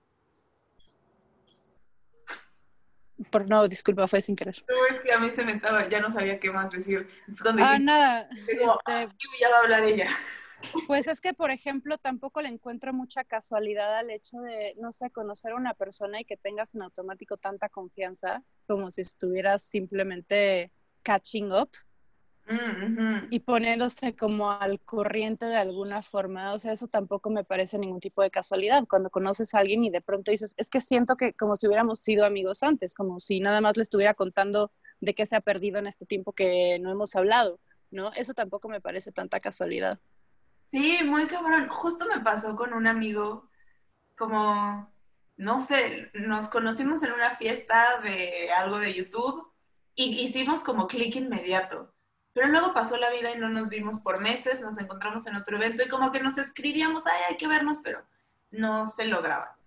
[3.30, 4.64] Por, no, disculpa, fue sin querer.
[4.70, 7.10] No, es que a mí se me estaba, ya no sabía qué más decir.
[7.60, 8.30] ah, nada.
[8.32, 9.06] Este ah,
[9.42, 10.08] ya va a hablar ella.
[10.88, 15.10] Pues es que, por ejemplo, tampoco le encuentro mucha casualidad al hecho de, no sé,
[15.12, 20.72] conocer a una persona y que tengas en automático tanta confianza como si estuvieras simplemente
[21.04, 21.70] catching up
[22.48, 26.54] mm, y poniéndose como al corriente de alguna forma.
[26.54, 28.86] O sea, eso tampoco me parece ningún tipo de casualidad.
[28.90, 32.00] Cuando conoces a alguien y de pronto dices, es que siento que como si hubiéramos
[32.00, 35.80] sido amigos antes, como si nada más le estuviera contando de qué se ha perdido
[35.80, 37.60] en este tiempo que no hemos hablado,
[37.92, 38.12] ¿no?
[38.14, 40.00] Eso tampoco me parece tanta casualidad.
[40.72, 41.70] Sí, muy cabrón.
[41.70, 43.50] Justo me pasó con un amigo,
[44.18, 44.92] como,
[45.38, 49.52] no sé, nos conocimos en una fiesta de algo de YouTube
[49.96, 51.94] y hicimos como clic inmediato.
[52.34, 55.58] Pero luego pasó la vida y no nos vimos por meses, nos encontramos en otro
[55.58, 58.06] evento y como que nos escribíamos, ay, hay que vernos, pero
[58.52, 59.58] no se lograba.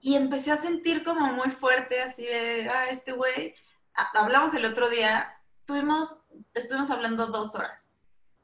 [0.00, 3.54] Y empecé a sentir como muy fuerte, así de, ah, este güey,
[4.14, 6.16] hablamos el otro día, tuvimos,
[6.54, 7.91] estuvimos hablando dos horas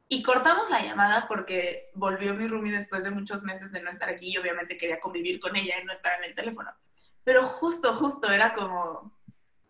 [0.09, 4.09] y cortamos la llamada porque volvió mi roomie después de muchos meses de no estar
[4.09, 6.71] aquí y obviamente quería convivir con ella y no estar en el teléfono.
[7.25, 9.13] Pero justo, justo era como,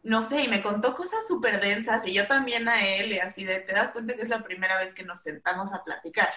[0.05, 3.45] no sé, y me contó cosas súper densas y yo también a él y así
[3.45, 6.29] de, te das cuenta que es la primera vez que nos sentamos a platicar.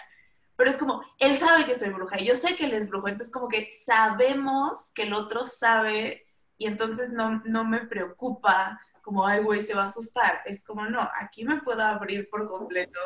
[0.55, 3.07] Pero es como, él sabe que soy bruja y yo sé que él es brujo,
[3.07, 6.25] entonces como que sabemos que el otro sabe
[6.57, 10.41] y entonces no, no me preocupa como, ay, güey, se va a asustar.
[10.45, 12.99] Es como, no, aquí me puedo abrir por completo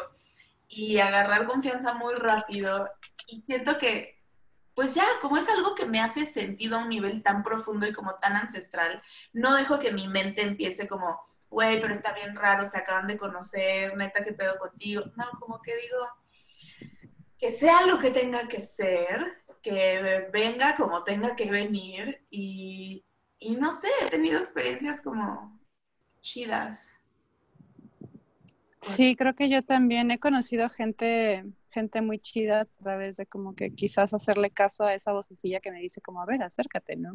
[0.67, 2.89] y agarrar confianza muy rápido.
[3.27, 4.21] Y siento que,
[4.73, 7.93] pues ya, como es algo que me hace sentido a un nivel tan profundo y
[7.93, 9.01] como tan ancestral,
[9.33, 13.17] no dejo que mi mente empiece como, güey, pero está bien raro, se acaban de
[13.17, 15.03] conocer, neta, ¿qué pedo contigo?
[15.15, 15.97] No, como que digo,
[17.37, 23.05] que sea lo que tenga que ser, que venga como tenga que venir y,
[23.39, 25.59] y no sé, he tenido experiencias como
[26.21, 27.01] chidas.
[28.85, 33.55] Sí, creo que yo también he conocido gente, gente muy chida a través de como
[33.55, 37.13] que quizás hacerle caso a esa vocecilla que me dice como, a ver, acércate, ¿no?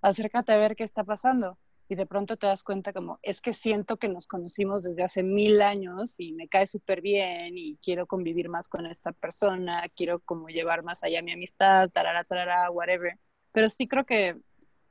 [0.00, 1.58] Acércate a ver qué está pasando.
[1.88, 5.24] Y de pronto te das cuenta como, es que siento que nos conocimos desde hace
[5.24, 10.20] mil años y me cae súper bien y quiero convivir más con esta persona, quiero
[10.20, 13.18] como llevar más allá mi amistad, tarara, tarara, whatever.
[13.52, 14.36] Pero sí creo que,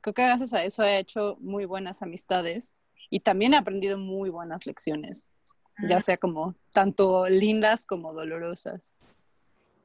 [0.02, 2.76] creo que gracias a eso he hecho muy buenas amistades
[3.08, 5.32] y también he aprendido muy buenas lecciones
[5.78, 8.96] ya sea como tanto lindas como dolorosas.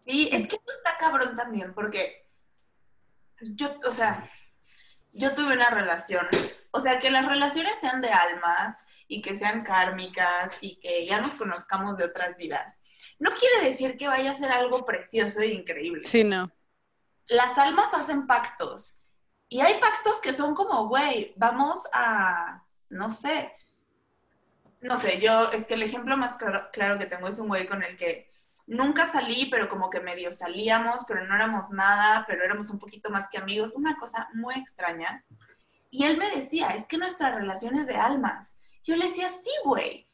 [0.06, 2.28] Sí, es que está cabrón también, porque
[3.42, 4.30] yo, o sea,
[5.14, 6.28] yo tuve una relación,
[6.72, 11.20] o sea, que las relaciones sean de almas y que sean kármicas y que ya
[11.20, 12.82] nos conozcamos de otras vidas.
[13.20, 16.06] No quiere decir que vaya a ser algo precioso e increíble.
[16.06, 16.52] Sí, no.
[17.28, 19.02] Las almas hacen pactos
[19.48, 23.54] y hay pactos que son como, güey, vamos a, no sé,
[24.82, 27.84] no sé, yo, es que el ejemplo más claro, que tengo es un güey con
[27.84, 28.32] el que
[28.66, 33.10] nunca salí, pero como que medio salíamos, pero no éramos nada, pero éramos un poquito
[33.10, 35.24] más que amigos, una cosa muy extraña.
[35.92, 38.58] Y él me decía, es que nuestra relación es de almas.
[38.84, 40.08] Yo le decía, sí, güey.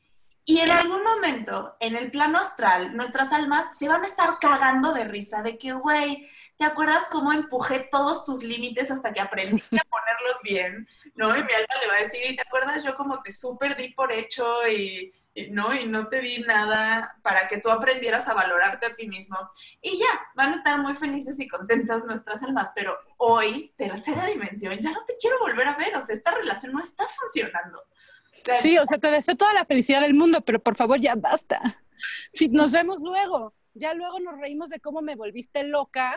[0.43, 4.93] Y en algún momento, en el plano astral, nuestras almas se van a estar cagando
[4.93, 9.61] de risa de que, güey, ¿te acuerdas cómo empujé todos tus límites hasta que aprendí
[9.61, 10.87] a ponerlos bien?
[11.17, 11.35] ¿No?
[11.35, 13.89] Y mi alma le va a decir, ¿y te acuerdas yo como te súper di
[13.89, 15.13] por hecho y,
[15.49, 15.73] ¿no?
[15.73, 19.37] Y no te di nada para que tú aprendieras a valorarte a ti mismo.
[19.81, 24.77] Y ya, van a estar muy felices y contentas nuestras almas, pero hoy, tercera dimensión,
[24.79, 27.83] ya no te quiero volver a ver, o sea, esta relación no está funcionando.
[28.61, 31.59] Sí, o sea, te deseo toda la felicidad del mundo, pero por favor ya basta.
[32.31, 36.15] Si nos vemos luego, ya luego nos reímos de cómo me volviste loca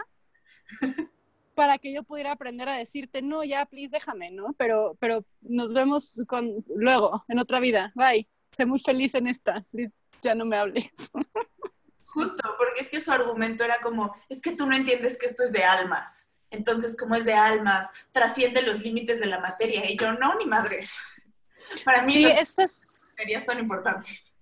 [1.61, 4.55] para que yo pudiera aprender a decirte, no, ya, please, déjame, ¿no?
[4.55, 7.93] Pero, pero nos vemos con, luego, en otra vida.
[7.95, 8.27] Bye.
[8.51, 9.67] Sé muy feliz en esta.
[9.71, 9.93] Please,
[10.23, 10.89] ya no me hables.
[12.07, 15.43] Justo, porque es que su argumento era como, es que tú no entiendes que esto
[15.43, 16.31] es de almas.
[16.49, 19.85] Entonces, como es de almas, trasciende los límites de la materia.
[19.85, 20.95] Y yo, no, ni madres.
[21.85, 23.19] Para mí, sí, esto es...
[23.45, 24.35] son importantes.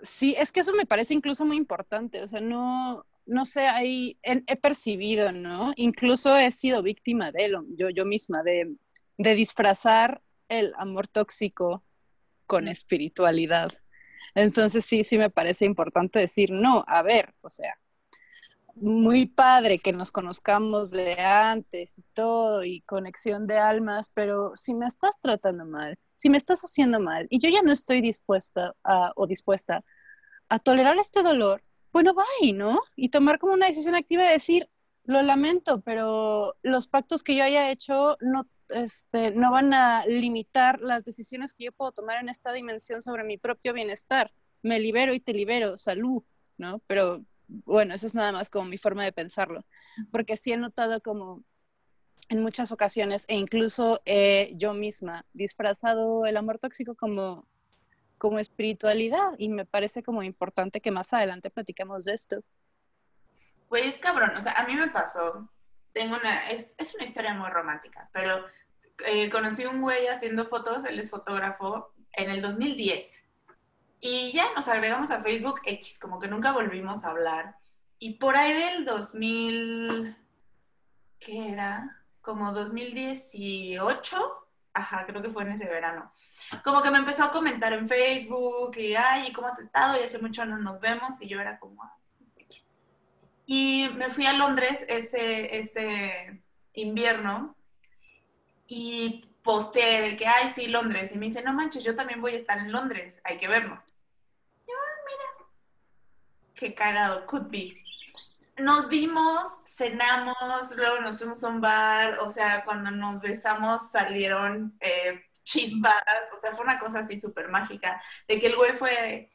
[0.00, 2.22] Sí, es que eso me parece incluso muy importante.
[2.22, 5.72] O sea, no, no sé, ahí he, percibido, ¿no?
[5.76, 8.76] Incluso he sido víctima de él, yo, yo misma, de,
[9.18, 11.84] de disfrazar el amor tóxico
[12.46, 13.72] con espiritualidad.
[14.34, 17.74] Entonces sí, sí me parece importante decir, no, a ver, o sea,
[18.76, 24.74] muy padre que nos conozcamos de antes y todo y conexión de almas, pero si
[24.74, 28.74] me estás tratando mal, si me estás haciendo mal y yo ya no estoy dispuesta
[28.84, 29.82] a, o dispuesta
[30.50, 31.62] a tolerar este dolor,
[31.96, 32.82] bueno, bye, ¿no?
[32.94, 34.68] Y tomar como una decisión activa de decir,
[35.04, 40.78] lo lamento, pero los pactos que yo haya hecho no, este, no van a limitar
[40.82, 44.30] las decisiones que yo puedo tomar en esta dimensión sobre mi propio bienestar.
[44.60, 46.22] Me libero y te libero, salud,
[46.58, 46.82] ¿no?
[46.86, 49.64] Pero bueno, esa es nada más como mi forma de pensarlo,
[50.12, 51.44] porque sí he notado como
[52.28, 54.02] en muchas ocasiones, e incluso
[54.52, 57.48] yo misma, disfrazado el amor tóxico como,
[58.18, 62.42] como espiritualidad, y me parece como importante que más adelante platicamos de esto.
[63.68, 65.48] Pues cabrón, o sea, a mí me pasó,
[65.92, 68.44] tengo una, es, es una historia muy romántica, pero
[69.04, 73.24] eh, conocí un güey haciendo fotos, él es fotógrafo, en el 2010.
[74.00, 77.56] Y ya nos agregamos a Facebook X, como que nunca volvimos a hablar.
[77.98, 80.16] Y por ahí del 2000,
[81.18, 82.02] ¿qué era?
[82.20, 84.45] Como 2018,
[84.76, 86.12] ajá, creo que fue en ese verano.
[86.62, 89.98] Como que me empezó a comentar en Facebook y, ay, ¿cómo has estado?
[89.98, 91.20] Y hace mucho no nos vemos.
[91.22, 91.96] Y yo era como, ah,
[93.46, 96.42] y me fui a Londres ese, ese
[96.74, 97.56] invierno
[98.66, 101.12] y posteé de que, ay, sí, Londres.
[101.12, 103.84] Y me dice, no manches, yo también voy a estar en Londres, hay que vernos.
[104.66, 105.48] Yo, ah, mira,
[106.54, 107.85] qué cagado, could be.
[108.58, 110.36] Nos vimos, cenamos,
[110.74, 116.02] luego nos fuimos a un bar, o sea, cuando nos besamos salieron eh, chispas,
[116.34, 119.30] o sea, fue una cosa así súper mágica, de que el güey fue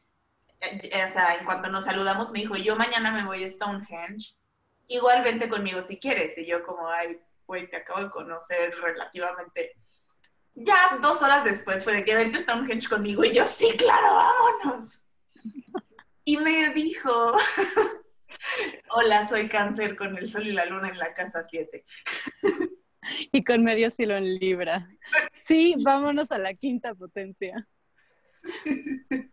[0.61, 4.35] eh, o sea, en cuanto nos saludamos, me dijo, yo mañana me voy a Stonehenge,
[4.87, 6.37] igual vente conmigo si quieres.
[6.37, 9.75] Y yo como, ay, güey, te acabo de conocer relativamente.
[10.53, 14.15] Ya dos horas después fue de que vente a Stonehenge conmigo y yo, sí, claro,
[14.15, 15.03] vámonos.
[16.23, 17.33] Y me dijo,
[18.89, 21.85] hola, soy cáncer con el sol y la luna en la casa 7.
[23.31, 24.87] Y con medio silo en Libra.
[25.33, 27.67] Sí, vámonos a la quinta potencia.
[28.43, 29.31] Sí, sí, sí.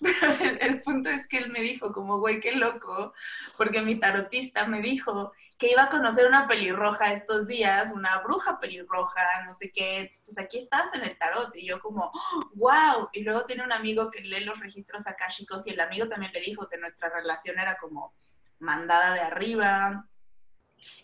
[0.00, 3.14] Pero el, punto es que él me dijo, como, güey, qué loco,
[3.56, 8.60] porque mi tarotista me dijo que iba a conocer una pelirroja estos días, una bruja
[8.60, 11.54] pelirroja, no sé qué, pues aquí estás en el tarot.
[11.56, 12.12] Y yo como,
[12.54, 13.08] wow.
[13.12, 16.40] Y luego tiene un amigo que lee los registros akáshicos y el amigo también le
[16.40, 18.14] dijo que nuestra relación era como
[18.60, 20.08] mandada de arriba.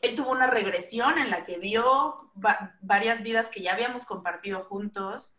[0.01, 2.31] Él tuvo una regresión en la que vio
[2.81, 5.35] varias vidas que ya habíamos compartido juntos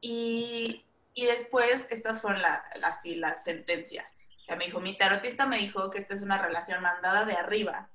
[0.00, 0.84] y
[1.14, 4.08] y después, estas fueron la, así, la sentencia.
[4.48, 7.88] Me dijo, mi tarotista me dijo que esta es una relación mandada de arriba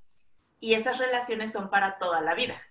[0.59, 2.61] y esas relaciones son para toda la vida.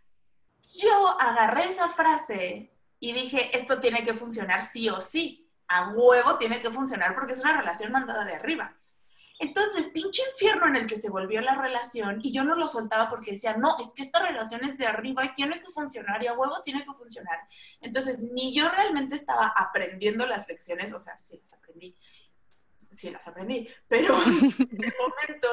[0.83, 5.51] Yo agarré esa frase y dije, esto tiene que funcionar sí o sí.
[5.69, 8.77] A huevo tiene que funcionar porque es una relación mandada de arriba.
[9.39, 13.11] Entonces, pinche infierno en el que se volvió la relación y yo no lo soltaba
[13.11, 16.27] porque decía, no, es que esta relación es de arriba y tiene que funcionar y
[16.27, 17.39] a huevo tiene que funcionar.
[17.81, 21.95] Entonces, ni yo realmente estaba aprendiendo las lecciones, o sea, sí las aprendí,
[22.97, 25.49] sí las aprendí, pero en el momento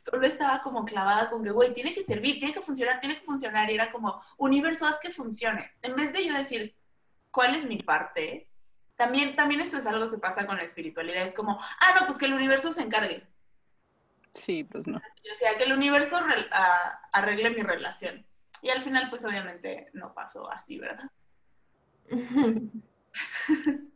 [0.00, 3.24] solo estaba como clavada con que, güey, tiene que servir, tiene que funcionar, tiene que
[3.24, 5.72] funcionar y era como, universo, haz que funcione.
[5.82, 6.74] En vez de yo decir,
[7.30, 8.48] ¿cuál es mi parte?
[8.98, 11.24] también, también eso es algo que pasa con la espiritualidad.
[11.24, 13.24] Es como, ah, no, pues que el universo se encargue.
[14.32, 14.98] Sí, pues no.
[14.98, 16.18] O sea, que el universo
[17.12, 18.26] arregle mi relación.
[18.60, 21.08] Y al final, pues obviamente no pasó así, ¿verdad?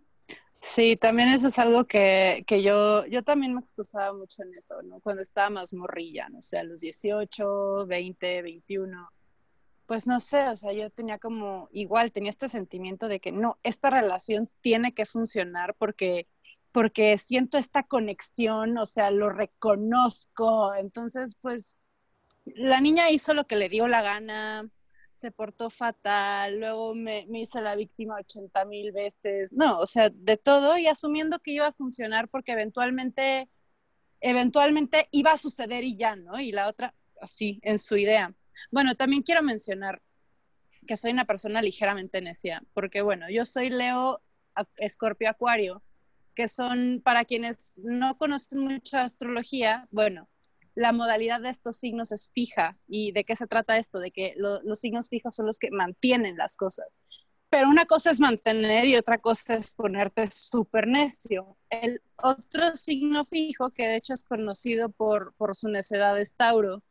[0.63, 4.81] Sí, también eso es algo que, que, yo, yo también me excusaba mucho en eso,
[4.85, 5.01] ¿no?
[5.01, 9.11] Cuando estaba más morrilla, no sé, a los 18, 20, 21
[9.87, 13.59] pues no sé, o sea, yo tenía como, igual, tenía este sentimiento de que no,
[13.63, 16.29] esta relación tiene que funcionar porque
[16.73, 20.75] porque siento esta conexión, o sea, lo reconozco.
[20.75, 21.79] Entonces, pues,
[22.47, 24.69] la niña hizo lo que le dio la gana,
[25.23, 30.11] se portó fatal, luego me, me hice la víctima 80 mil veces, no, o sea,
[30.11, 33.49] de todo y asumiendo que iba a funcionar porque eventualmente,
[34.21, 36.41] eventualmente iba a suceder y ya, ¿no?
[36.41, 38.35] Y la otra, así, en su idea.
[38.73, 40.03] Bueno, también quiero mencionar
[40.89, 44.21] que soy una persona ligeramente necia, porque bueno, yo soy Leo,
[44.77, 45.85] Escorpio, Acuario,
[46.35, 50.29] que son, para quienes no conocen mucho astrología, bueno,
[50.75, 52.79] la modalidad de estos signos es fija.
[52.87, 53.99] ¿Y de qué se trata esto?
[53.99, 56.99] De que los signos fijos son los que mantienen las cosas.
[57.51, 61.59] Pero una cosa es mantener y otra cosa es ponerte súper necio.
[61.69, 66.83] El otro signo fijo, que de hecho es conocido por, por su necedad, es Tauro,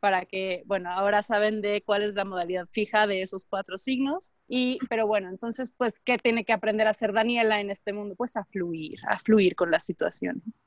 [0.00, 4.32] para que, bueno, ahora saben de cuál es la modalidad fija de esos cuatro signos.
[4.46, 8.14] Y, pero bueno, entonces, pues, ¿qué tiene que aprender a hacer Daniela en este mundo?
[8.16, 10.66] Pues a fluir, a fluir con las situaciones,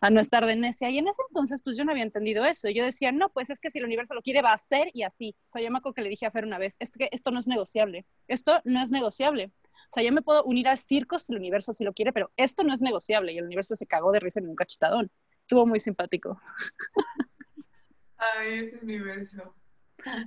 [0.00, 0.90] a no estar de necia.
[0.90, 2.68] Y en ese entonces, pues yo no había entendido eso.
[2.70, 5.02] Yo decía, no, pues es que si el universo lo quiere, va a ser y
[5.02, 5.36] así.
[5.48, 7.30] O sea, yo me acuerdo que le dije a Fer una vez, es que esto
[7.30, 8.06] no es negociable.
[8.28, 9.52] Esto no es negociable.
[9.90, 12.30] O sea, yo me puedo unir al circo si el universo sí lo quiere, pero
[12.36, 13.32] esto no es negociable.
[13.32, 15.10] Y el universo se cagó de risa en un cachetadón.
[15.40, 16.40] Estuvo muy simpático.
[18.20, 19.54] Ay, ese universo.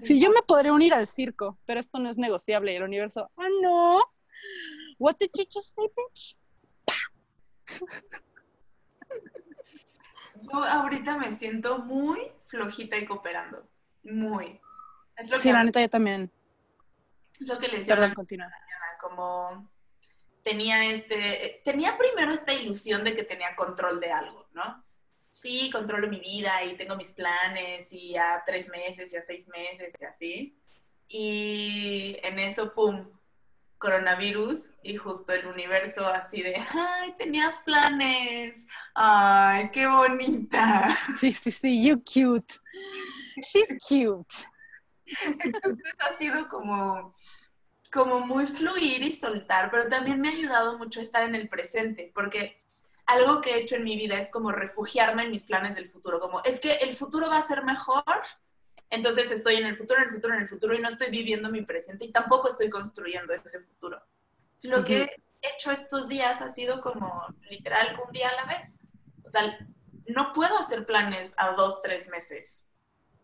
[0.02, 2.74] Sí, yo me podría unir al circo, pero esto no es negociable.
[2.74, 4.02] Y el universo, ah, no.
[5.00, 6.38] What did you just say, bitch?
[10.42, 13.68] Yo ahorita me siento muy flojita y cooperando.
[14.04, 14.60] Muy.
[15.36, 16.30] sí, la neta, yo también.
[17.40, 17.96] lo que les decía.
[17.96, 18.52] Perdón, continúa.
[19.00, 19.70] Como
[20.44, 24.84] tenía este, tenía primero esta ilusión de que tenía control de algo, ¿no?
[25.34, 29.48] Sí, controlo mi vida y tengo mis planes y a tres meses y a seis
[29.48, 30.60] meses y así.
[31.08, 33.08] Y en eso, ¡pum!
[33.80, 38.66] coronavirus y justo el universo así de, ay, tenías planes,
[38.96, 40.96] ay, qué bonita.
[41.20, 42.54] Sí, sí, sí, you cute.
[43.42, 44.34] She's cute.
[45.44, 47.14] Entonces ha sido como,
[47.92, 52.10] como muy fluir y soltar, pero también me ha ayudado mucho estar en el presente,
[52.16, 52.63] porque
[53.06, 56.20] algo que he hecho en mi vida es como refugiarme en mis planes del futuro,
[56.20, 58.04] como es que el futuro va a ser mejor,
[58.90, 61.50] entonces estoy en el futuro, en el futuro, en el futuro y no estoy viviendo
[61.50, 64.02] mi presente y tampoco estoy construyendo ese futuro.
[64.64, 65.02] Lo que
[65.42, 68.80] he hecho estos días ha sido como literal un día a la vez.
[69.26, 69.58] O sea,
[70.08, 72.66] no puedo hacer planes a dos, tres meses.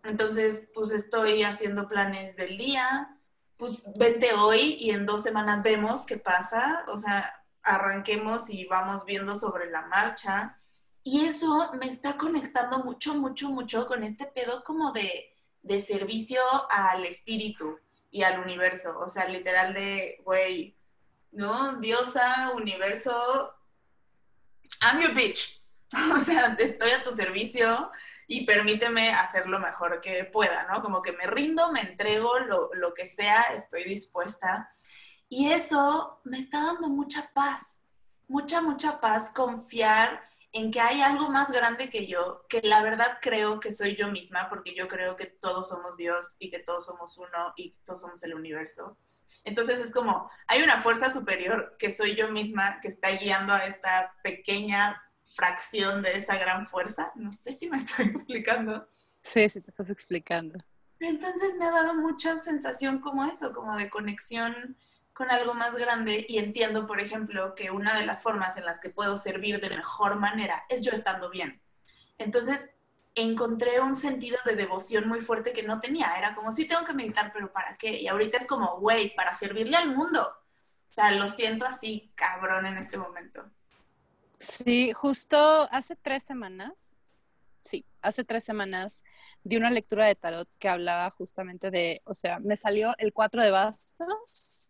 [0.04, 3.18] Entonces, pues estoy haciendo planes del día,
[3.58, 6.86] pues vente hoy y en dos semanas vemos qué pasa.
[6.88, 10.60] O sea, arranquemos y vamos viendo sobre la marcha.
[11.04, 16.42] Y eso me está conectando mucho, mucho, mucho con este pedo como de, de servicio
[16.70, 17.80] al espíritu
[18.12, 18.98] y al universo.
[19.00, 20.78] O sea, literal de, güey,
[21.32, 21.78] ¿no?
[21.78, 23.54] Diosa, universo,
[24.82, 25.62] I'm your bitch.
[26.16, 27.92] o sea, estoy a tu servicio
[28.28, 30.82] y permíteme hacer lo mejor que pueda, ¿no?
[30.82, 34.70] Como que me rindo, me entrego, lo, lo que sea, estoy dispuesta.
[35.30, 37.88] Y eso me está dando mucha paz,
[38.28, 40.22] mucha, mucha paz confiar
[40.52, 44.10] en que hay algo más grande que yo, que la verdad creo que soy yo
[44.10, 48.02] misma, porque yo creo que todos somos Dios y que todos somos uno y todos
[48.02, 48.98] somos el universo.
[49.44, 53.66] Entonces es como, hay una fuerza superior que soy yo misma que está guiando a
[53.66, 55.02] esta pequeña
[55.36, 57.12] fracción de esa gran fuerza.
[57.16, 58.88] No sé si me estoy explicando.
[59.22, 60.58] Sí, sí te estás explicando.
[61.00, 64.76] Entonces me ha dado mucha sensación como eso, como de conexión
[65.20, 68.80] con algo más grande y entiendo, por ejemplo, que una de las formas en las
[68.80, 71.62] que puedo servir de mejor manera es yo estando bien.
[72.18, 72.70] Entonces,
[73.16, 76.18] encontré un sentido de devoción muy fuerte que no tenía.
[76.18, 78.00] Era como, sí, tengo que meditar, pero ¿para qué?
[78.00, 80.26] Y ahorita es como, güey, para servirle al mundo.
[80.90, 83.44] O sea, lo siento así, cabrón, en este momento.
[84.40, 87.02] Sí, justo hace tres semanas,
[87.60, 89.04] sí, hace tres semanas
[89.44, 93.44] di una lectura de tarot que hablaba justamente de, o sea, me salió el cuatro
[93.44, 94.69] de bastos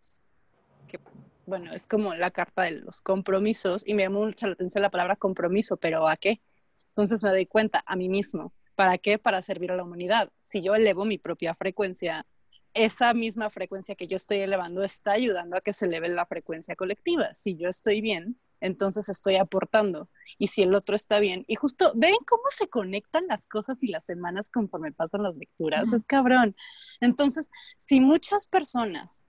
[1.50, 4.92] bueno, es como la carta de los compromisos y me llamó mucho la atención la
[4.92, 6.42] palabra compromiso, pero ¿a qué?
[6.90, 8.54] Entonces me doy cuenta a mí mismo.
[8.76, 9.18] ¿Para qué?
[9.18, 10.32] Para servir a la humanidad.
[10.38, 12.26] Si yo elevo mi propia frecuencia,
[12.74, 16.76] esa misma frecuencia que yo estoy elevando está ayudando a que se eleve la frecuencia
[16.76, 17.34] colectiva.
[17.34, 20.10] Si yo estoy bien, entonces estoy aportando.
[20.38, 23.88] Y si el otro está bien, y justo ven cómo se conectan las cosas y
[23.88, 26.56] las semanas conforme pasan las lecturas, es cabrón.
[27.02, 29.29] Entonces, si muchas personas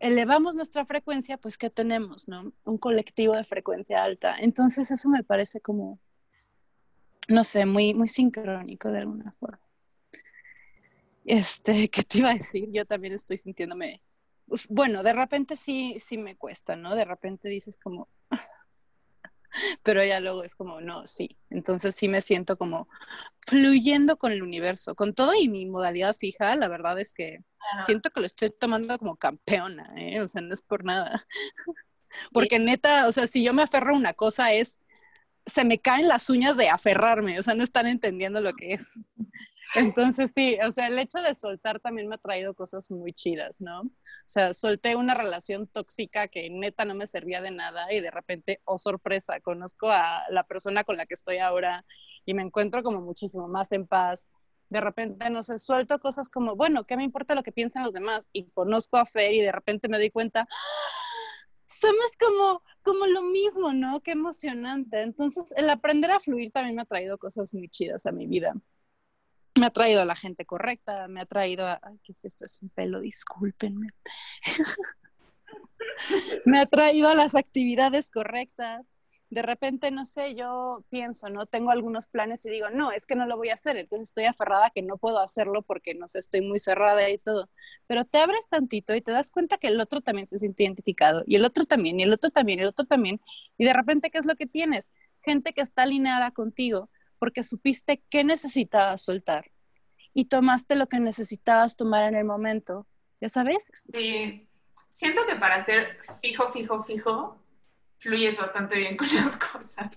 [0.00, 2.26] elevamos nuestra frecuencia, pues ¿qué tenemos?
[2.26, 2.52] ¿no?
[2.64, 4.36] Un colectivo de frecuencia alta.
[4.38, 6.00] Entonces eso me parece como,
[7.28, 9.60] no sé, muy, muy sincrónico de alguna forma.
[11.24, 12.68] Este, ¿qué te iba a decir?
[12.72, 14.02] Yo también estoy sintiéndome,
[14.70, 16.96] bueno, de repente sí, sí me cuesta, ¿no?
[16.96, 18.08] De repente dices como,
[19.82, 21.36] pero ya luego es como, no, sí.
[21.50, 22.88] Entonces sí me siento como
[23.40, 27.42] fluyendo con el universo, con todo y mi modalidad fija, la verdad es que
[27.84, 30.20] siento que lo estoy tomando como campeona, ¿eh?
[30.20, 31.26] o sea, no es por nada.
[32.32, 34.78] Porque neta, o sea, si yo me aferro a una cosa es,
[35.46, 38.98] se me caen las uñas de aferrarme, o sea, no están entendiendo lo que es.
[39.74, 43.60] Entonces sí, o sea, el hecho de soltar también me ha traído cosas muy chidas,
[43.60, 43.82] ¿no?
[43.82, 43.90] O
[44.24, 48.60] sea, solté una relación tóxica que neta no me servía de nada y de repente,
[48.64, 51.84] oh sorpresa, conozco a la persona con la que estoy ahora
[52.24, 54.28] y me encuentro como muchísimo más en paz.
[54.70, 57.92] De repente, no sé, suelto cosas como, bueno, ¿qué me importa lo que piensen los
[57.92, 58.28] demás?
[58.32, 60.90] Y conozco a Fer y de repente me doy cuenta, ¡Ah!
[61.66, 64.00] somos como, como lo mismo, ¿no?
[64.00, 65.02] Qué emocionante.
[65.02, 68.54] Entonces, el aprender a fluir también me ha traído cosas muy chidas a mi vida
[69.58, 72.44] me ha traído a la gente correcta, me ha traído a, ay, ¿qué es esto?
[72.44, 73.86] Es un pelo, discúlpenme.
[76.44, 78.86] me ha traído a las actividades correctas.
[79.28, 81.46] De repente, no sé, yo pienso, ¿no?
[81.46, 83.76] Tengo algunos planes y digo, no, es que no lo voy a hacer.
[83.76, 87.48] Entonces estoy aferrada que no puedo hacerlo porque, no sé, estoy muy cerrada y todo.
[87.86, 91.22] Pero te abres tantito y te das cuenta que el otro también se siente identificado
[91.26, 93.20] y el otro también y el otro también y el otro también.
[93.56, 94.90] Y de repente, ¿qué es lo que tienes?
[95.22, 96.90] Gente que está alineada contigo,
[97.20, 99.52] porque supiste qué necesitabas soltar
[100.12, 102.88] y tomaste lo que necesitabas tomar en el momento.
[103.20, 103.70] ¿Ya sabes?
[103.92, 104.48] Sí,
[104.90, 107.38] siento que para ser fijo, fijo, fijo,
[107.98, 109.90] fluyes bastante bien con las cosas.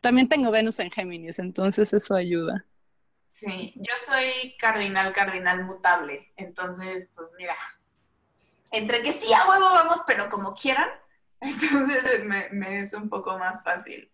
[0.00, 2.64] También tengo Venus en Géminis, entonces eso ayuda.
[3.32, 6.32] Sí, yo soy cardinal, cardinal mutable.
[6.36, 7.56] Entonces, pues mira,
[8.70, 10.88] entre que sí a huevo vamos, pero como quieran,
[11.40, 14.11] entonces me, me es un poco más fácil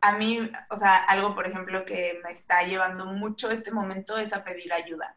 [0.00, 4.32] a mí, o sea, algo, por ejemplo, que me está llevando mucho este momento es
[4.32, 5.16] a pedir ayuda.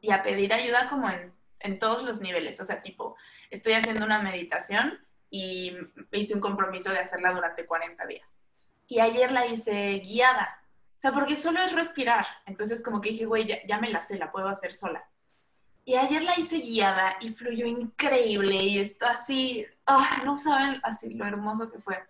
[0.00, 2.60] Y a pedir ayuda como en, en todos los niveles.
[2.60, 3.16] O sea, tipo,
[3.50, 4.98] estoy haciendo una meditación
[5.30, 5.76] y
[6.12, 8.40] hice un compromiso de hacerla durante 40 días.
[8.86, 10.62] Y ayer la hice guiada.
[10.96, 12.26] O sea, porque solo es respirar.
[12.46, 15.04] Entonces, como que dije, güey, ya, me la sé, la puedo hacer sola.
[15.84, 21.12] Y ayer la hice guiada y fluyó increíble y está así, ah, no saben así
[21.14, 22.02] lo hermoso que fue.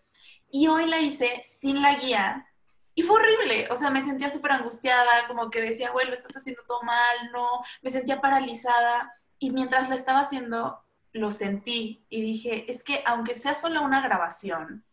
[0.55, 2.46] Y hoy la hice sin la guía
[2.94, 3.66] y fue horrible.
[3.72, 7.32] O sea, me sentía súper angustiada, como que decía, güey, lo estás haciendo todo mal,
[7.32, 7.48] no.
[7.82, 9.12] Me sentía paralizada.
[9.40, 10.80] Y mientras la estaba haciendo,
[11.11, 14.84] lo sentí y dije, es que aunque sea solo una grabación,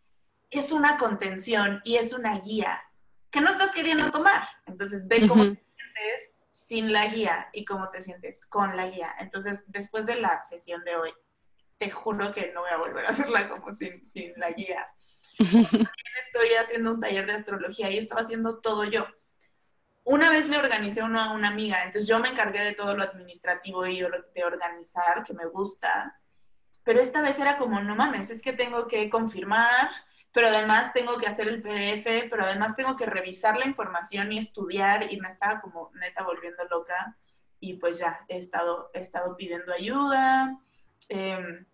[0.50, 2.82] es una contención y es una guía
[3.30, 4.48] que no estás queriendo tomar.
[4.66, 9.16] Entonces, ve cómo te sientes sin la guía y cómo te sientes con la guía.
[9.20, 11.14] Entonces, después de la sesión de hoy,
[11.78, 14.88] te juro que no voy a volver a hacerla como sin, sin la guía.
[15.44, 19.08] También estoy haciendo un taller de astrología y estaba haciendo todo yo.
[20.04, 23.04] Una vez le organicé uno a una amiga, entonces yo me encargué de todo lo
[23.04, 26.20] administrativo y de organizar, que me gusta,
[26.84, 29.90] pero esta vez era como, no mames, es que tengo que confirmar,
[30.32, 34.40] pero además tengo que hacer el PDF, pero además tengo que revisar la información y
[34.40, 37.18] estudiar y me estaba como neta volviendo loca
[37.60, 40.58] y pues ya he estado, he estado pidiendo ayuda.
[41.10, 41.66] Eh,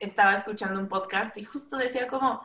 [0.00, 2.44] estaba escuchando un podcast y justo decía como,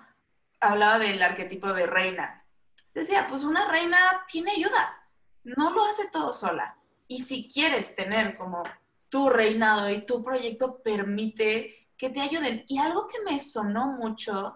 [0.59, 2.45] hablaba del arquetipo de reina.
[2.93, 3.97] Decía, pues una reina
[4.27, 5.09] tiene ayuda,
[5.43, 6.77] no lo hace todo sola.
[7.07, 8.63] Y si quieres tener como
[9.09, 12.65] tu reinado y tu proyecto, permite que te ayuden.
[12.67, 14.55] Y algo que me sonó mucho,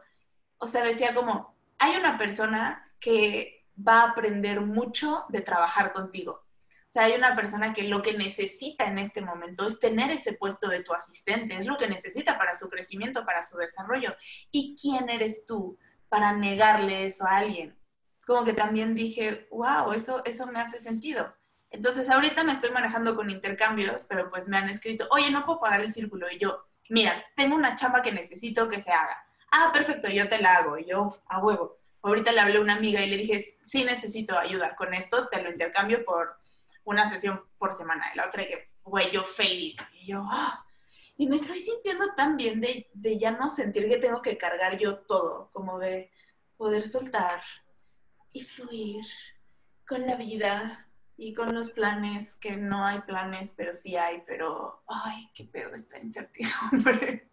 [0.58, 6.47] o sea, decía como, hay una persona que va a aprender mucho de trabajar contigo
[6.88, 10.34] o sea, hay una persona que lo que necesita en este momento es tener ese
[10.34, 14.16] puesto de tu asistente, es lo que necesita para su crecimiento, para su desarrollo.
[14.52, 15.78] ¿Y quién eres tú
[16.08, 17.78] para negarle eso a alguien?
[18.18, 21.36] Es como que también dije, wow, eso, eso me hace sentido.
[21.72, 25.60] Entonces, ahorita me estoy manejando con intercambios, pero pues me han escrito, oye, no puedo
[25.60, 26.32] pagar el círculo.
[26.32, 29.26] Y yo, mira, tengo una chamba que necesito que se haga.
[29.52, 30.78] Ah, perfecto, yo te la hago.
[30.78, 31.80] Y yo, a huevo.
[32.02, 35.42] Ahorita le hablé a una amiga y le dije, sí necesito ayuda con esto, te
[35.42, 36.38] lo intercambio por
[36.88, 38.06] una sesión por semana.
[38.14, 39.76] Y la otra, que, güey, yo feliz.
[39.94, 40.66] Y yo, ah,
[41.18, 44.78] y me estoy sintiendo tan bien de, de ya no sentir que tengo que cargar
[44.78, 46.12] yo todo, como de
[46.56, 47.42] poder soltar
[48.32, 49.04] y fluir
[49.86, 54.84] con la vida y con los planes, que no hay planes, pero sí hay, pero,
[54.88, 57.30] ay, qué pedo esta incertidumbre.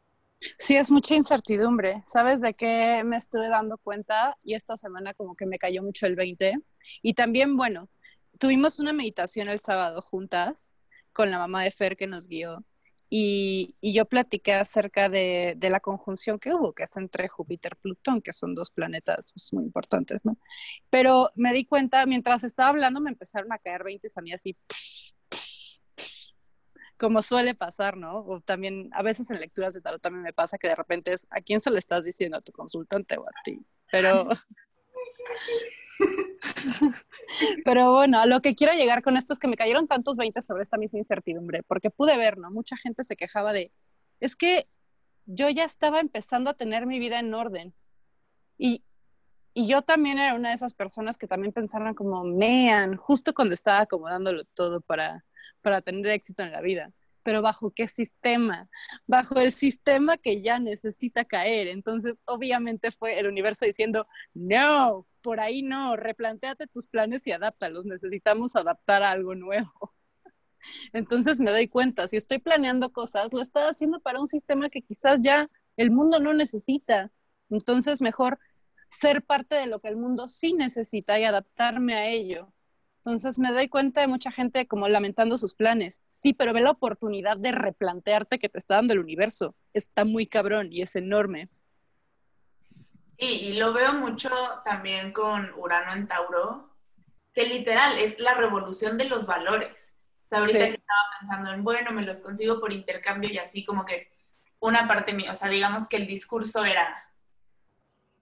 [0.59, 2.03] Sí, es mucha incertidumbre.
[2.05, 4.37] ¿Sabes de qué me estuve dando cuenta?
[4.43, 6.59] Y esta semana como que me cayó mucho el 20.
[7.03, 7.89] Y también, bueno,
[8.39, 10.74] tuvimos una meditación el sábado juntas
[11.12, 12.64] con la mamá de Fer que nos guió
[13.16, 18.20] y, yo platiqué acerca de, la conjunción que hubo, que es entre Júpiter y Plutón,
[18.20, 20.37] que son dos planetas pues, muy importantes, ¿no?
[20.91, 24.57] Pero me di cuenta, mientras estaba hablando, me empezaron a caer 20 a mí así.
[26.97, 28.18] como suele pasar, ¿no?
[28.18, 31.26] O también a veces en lecturas de tarot también me pasa que de repente es
[31.30, 33.64] a quién se lo estás diciendo, a tu consultante o a ti.
[33.93, 34.28] Pero
[37.65, 40.41] Pero bueno, a lo que quiero llegar con esto es que me cayeron tantos 20
[40.43, 42.51] sobre esta misma incertidumbre, porque pude ver, ¿no?
[42.51, 43.73] Mucha gente se quejaba de,
[44.21, 44.69] es que
[45.27, 47.75] yo ya estaba empezando a tener mi vida en orden.
[48.59, 48.85] Y,
[49.53, 53.55] y yo también era una de esas personas que también pensaban como, mean, justo cuando
[53.55, 55.25] estaba acomodándolo todo para,
[55.63, 56.93] para tener éxito en la vida
[57.25, 58.68] pero bajo qué sistema,
[59.07, 61.68] bajo el sistema que ya necesita caer.
[61.68, 67.87] Entonces, obviamente fue el universo diciendo, no, por ahí no, replanteate tus planes y adáptalos,
[67.87, 69.95] necesitamos adaptar a algo nuevo.
[70.93, 74.83] Entonces me doy cuenta, si estoy planeando cosas, lo estoy haciendo para un sistema que
[74.83, 77.11] quizás ya el mundo no necesita.
[77.51, 78.39] Entonces, mejor
[78.89, 82.54] ser parte de lo que el mundo sí necesita y adaptarme a ello.
[83.05, 86.01] Entonces me doy cuenta de mucha gente como lamentando sus planes.
[86.09, 89.55] Sí, pero ve la oportunidad de replantearte que te está dando el universo.
[89.75, 91.51] Está muy cabrón y es enorme.
[93.19, 94.31] Sí, y lo veo mucho
[94.65, 96.75] también con Urano en Tauro,
[97.35, 99.95] que literal es la revolución de los valores.
[100.25, 103.67] O sea, ahorita que estaba pensando en, bueno, me los consigo por intercambio y así
[103.67, 104.09] como que
[104.61, 107.05] una parte mía, o sea, digamos que el discurso era,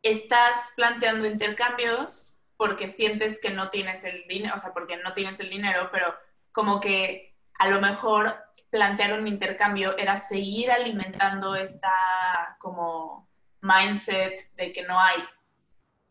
[0.02, 5.40] estás planteando intercambios, porque sientes que no tienes el dinero, o sea, porque no tienes
[5.40, 6.14] el dinero, pero
[6.52, 8.36] como que a lo mejor
[8.70, 13.28] plantear un intercambio era seguir alimentando esta como
[13.60, 15.22] mindset de que no hay,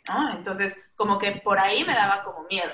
[0.08, 0.32] ¿no?
[0.34, 2.72] Entonces, como que por ahí me daba como miedo.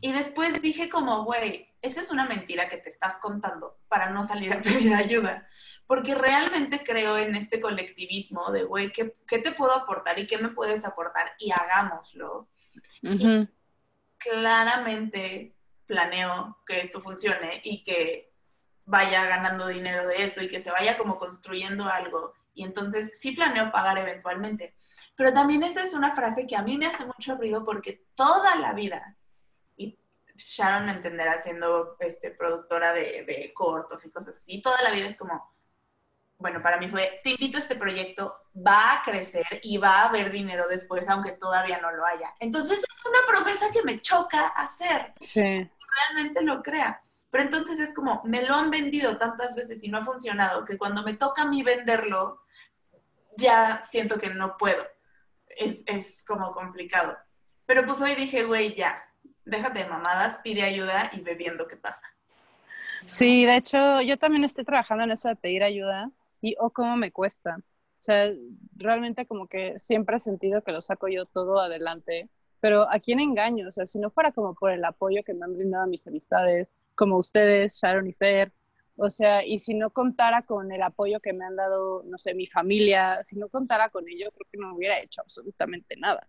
[0.00, 4.24] Y después dije como, güey, esa es una mentira que te estás contando para no
[4.24, 5.46] salir a pedir ayuda.
[5.86, 10.38] Porque realmente creo en este colectivismo de, güey, ¿qué, ¿qué, te puedo aportar y qué
[10.38, 11.32] me puedes aportar?
[11.38, 12.48] Y hagámoslo
[14.18, 15.54] claramente
[15.86, 18.32] planeo que esto funcione y que
[18.84, 22.34] vaya ganando dinero de eso y que se vaya como construyendo algo.
[22.54, 24.74] Y entonces sí planeo pagar eventualmente.
[25.14, 28.56] Pero también esa es una frase que a mí me hace mucho ruido porque toda
[28.56, 29.16] la vida,
[29.76, 29.98] y
[30.36, 35.08] Sharon me entenderá siendo este, productora de, de cortos y cosas así, toda la vida
[35.08, 35.52] es como,
[36.38, 40.08] bueno, para mí fue, te invito a este proyecto, va a crecer y va a
[40.08, 42.32] haber dinero después, aunque todavía no lo haya.
[42.38, 45.14] Entonces es una promesa que me choca hacer.
[45.18, 45.42] Sí.
[45.42, 47.00] Realmente lo crea.
[47.30, 50.78] Pero entonces es como, me lo han vendido tantas veces y no ha funcionado, que
[50.78, 52.40] cuando me toca a mí venderlo,
[53.36, 54.86] ya siento que no puedo.
[55.48, 57.18] Es, es como complicado.
[57.66, 59.02] Pero pues hoy dije, güey, ya,
[59.44, 62.06] déjate de mamadas, pide ayuda y ve viendo qué pasa.
[63.04, 66.10] Sí, de hecho, yo también estoy trabajando en eso de pedir ayuda
[66.40, 67.58] y oh, cómo me cuesta.
[67.58, 68.32] O sea,
[68.76, 72.30] realmente como que siempre he sentido que lo saco yo todo adelante,
[72.60, 73.68] pero ¿a quién engaño?
[73.68, 76.74] O sea, si no fuera como por el apoyo que me han brindado mis amistades,
[76.94, 78.52] como ustedes, Sharon y Fer,
[78.96, 82.34] o sea, y si no contara con el apoyo que me han dado, no sé,
[82.34, 86.28] mi familia, si no contara con ello, creo que no hubiera hecho absolutamente nada.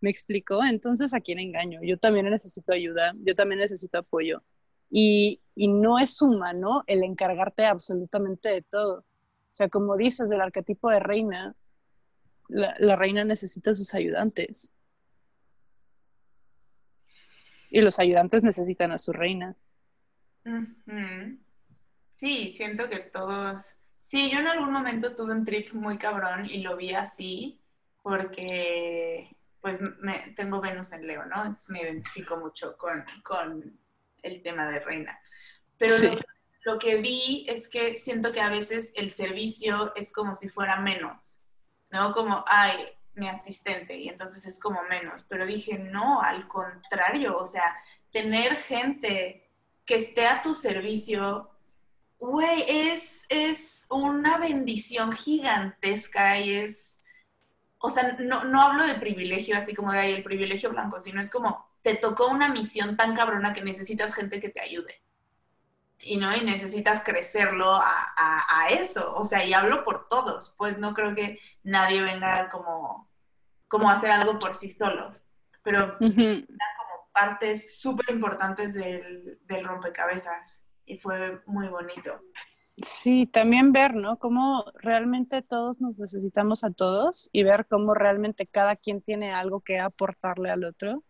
[0.00, 0.64] ¿Me explico?
[0.64, 1.80] Entonces, ¿a quién engaño?
[1.82, 4.44] Yo también necesito ayuda, yo también necesito apoyo.
[4.88, 9.04] Y, y no es humano el encargarte absolutamente de todo.
[9.56, 11.56] O sea, como dices del arquetipo de reina,
[12.48, 14.70] la, reina necesita sus ayudantes.
[17.70, 19.56] Y los ayudantes necesitan a su reina.
[22.16, 23.78] Sí, siento que todos...
[23.98, 27.58] Sí, yo en algún momento tuve un trip muy cabrón y lo vi así
[28.02, 31.36] porque pues me, tengo Venus en Leo, ¿no?
[31.36, 33.80] Entonces me identifico mucho con,
[34.22, 35.18] el tema de reina.
[35.78, 36.24] Pero lo que
[36.74, 41.40] vi es que siento que a veces el servicio es como si fuera menos,
[41.90, 42.12] ¿no?
[42.12, 42.74] Como, ay,
[43.14, 45.24] mi asistente, y entonces es como menos.
[45.28, 47.76] Pero dije, no, al contrario, o sea,
[48.10, 49.48] tener gente
[49.84, 51.50] que esté a tu servicio,
[52.18, 56.98] güey, es, es una bendición gigantesca y es,
[57.78, 61.20] o sea, no, no hablo de privilegio así como de ahí el privilegio blanco, sino
[61.20, 65.05] es como, te tocó una misión tan cabrona que necesitas gente que te ayude
[66.00, 70.92] y no y necesitas crecerlo a, eso o sea y hablo por todos pues no
[70.92, 73.08] creo que nadie venga como
[73.68, 75.22] como a hacer algo por sí solos
[75.62, 82.20] pero como partes súper importantes del, del rompecabezas y fue muy bonito
[82.82, 84.18] Sí, también ver, ¿no?
[84.18, 89.60] Cómo realmente todos nos necesitamos a todos y ver cómo realmente cada quien tiene algo
[89.60, 91.02] que aportarle al otro.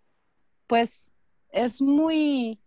[0.68, 1.16] Pues
[1.50, 2.60] es muy,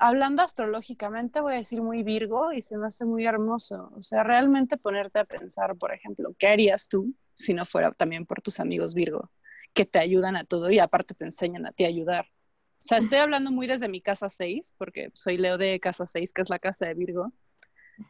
[0.00, 3.92] hablando astrológicamente, voy a decir muy Virgo y se me hace muy hermoso.
[3.94, 8.26] O sea, realmente ponerte a pensar, por ejemplo, ¿qué harías tú si no fuera también
[8.26, 9.30] por tus amigos Virgo,
[9.74, 12.26] que te ayudan a todo y aparte te enseñan a ti a ayudar?
[12.26, 16.32] O sea, estoy hablando muy desde mi casa 6, porque soy Leo de casa 6,
[16.32, 17.32] que es la casa de Virgo.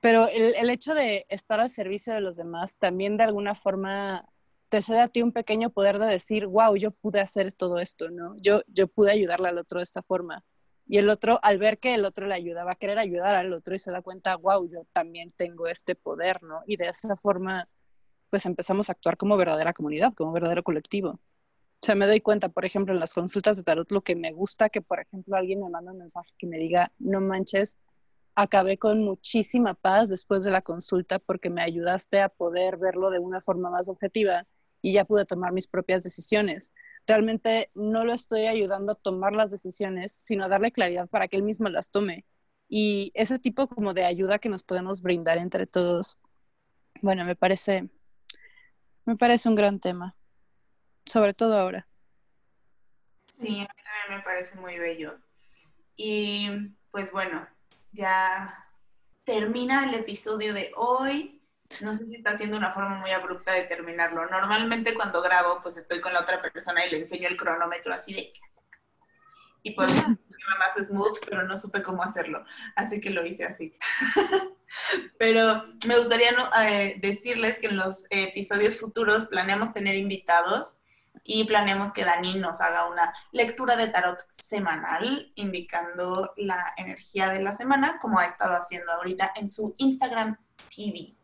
[0.01, 4.25] Pero el, el hecho de estar al servicio de los demás también de alguna forma
[4.69, 8.09] te cede a ti un pequeño poder de decir, wow, yo pude hacer todo esto,
[8.09, 8.37] ¿no?
[8.37, 10.45] Yo, yo pude ayudarle al otro de esta forma.
[10.91, 13.53] Y el otro, al ver que el otro le ayuda, va a querer ayudar al
[13.53, 16.63] otro y se da cuenta, wow, yo también tengo este poder, ¿no?
[16.67, 17.69] Y de esa forma,
[18.29, 21.11] pues empezamos a actuar como verdadera comunidad, como verdadero colectivo.
[21.11, 21.21] O
[21.81, 24.69] sea, me doy cuenta, por ejemplo, en las consultas de tarot, lo que me gusta
[24.69, 27.79] que, por ejemplo, alguien me manda un mensaje que me diga, no manches,
[28.35, 33.21] acabé con muchísima paz después de la consulta porque me ayudaste a poder verlo de
[33.21, 34.45] una forma más objetiva
[34.83, 36.73] y ya pude tomar mis propias decisiones.
[37.11, 41.37] Realmente no lo estoy ayudando a tomar las decisiones, sino a darle claridad para que
[41.37, 42.25] él mismo las tome.
[42.69, 46.21] Y ese tipo como de ayuda que nos podemos brindar entre todos,
[47.03, 47.91] bueno, me parece,
[49.07, 50.15] me parece un gran tema,
[51.05, 51.89] sobre todo ahora.
[53.27, 55.19] Sí, a mí también me parece muy bello.
[55.97, 56.49] Y
[56.93, 57.45] pues bueno,
[57.91, 58.69] ya
[59.25, 61.40] termina el episodio de hoy.
[61.81, 64.27] No sé si está siendo una forma muy abrupta de terminarlo.
[64.27, 68.13] Normalmente cuando grabo, pues estoy con la otra persona y le enseño el cronómetro así
[68.13, 68.33] de...
[69.63, 70.03] Y pues
[70.59, 72.45] más smooth, pero no supe cómo hacerlo.
[72.77, 73.77] Así que lo hice así.
[75.19, 76.31] pero me gustaría
[76.63, 80.81] eh, decirles que en los episodios futuros planeamos tener invitados
[81.23, 87.43] y planeamos que Dani nos haga una lectura de tarot semanal, indicando la energía de
[87.43, 90.37] la semana, como ha estado haciendo ahorita en su Instagram
[90.75, 91.20] TV.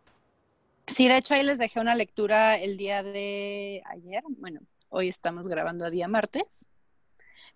[0.89, 4.22] Sí, de hecho ahí les dejé una lectura el día de ayer.
[4.28, 6.70] Bueno, hoy estamos grabando a día martes,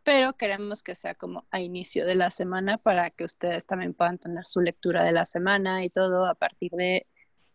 [0.02, 4.18] pero queremos que sea como a inicio de la semana para que ustedes también puedan
[4.18, 7.06] tener su lectura de la semana y todo a partir de,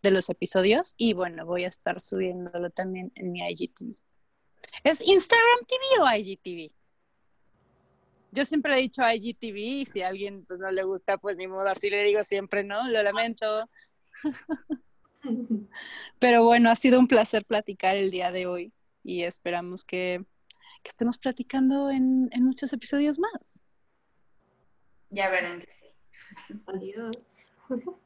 [0.02, 0.94] de los episodios.
[0.96, 3.94] Y bueno, voy a estar subiéndolo también en mi IGTV.
[4.82, 6.72] ¿Es Instagram TV o IGTV?
[8.32, 11.46] Yo siempre he dicho IGTV y si a alguien pues, no le gusta, pues ni
[11.46, 12.88] modo, así le digo siempre, ¿no?
[12.88, 13.68] Lo lamento.
[16.18, 18.72] Pero bueno, ha sido un placer platicar el día de hoy
[19.02, 20.24] y esperamos que,
[20.82, 23.64] que estemos platicando en, en, muchos episodios más.
[25.10, 26.60] Ya verán que sí.
[26.66, 27.16] Adiós.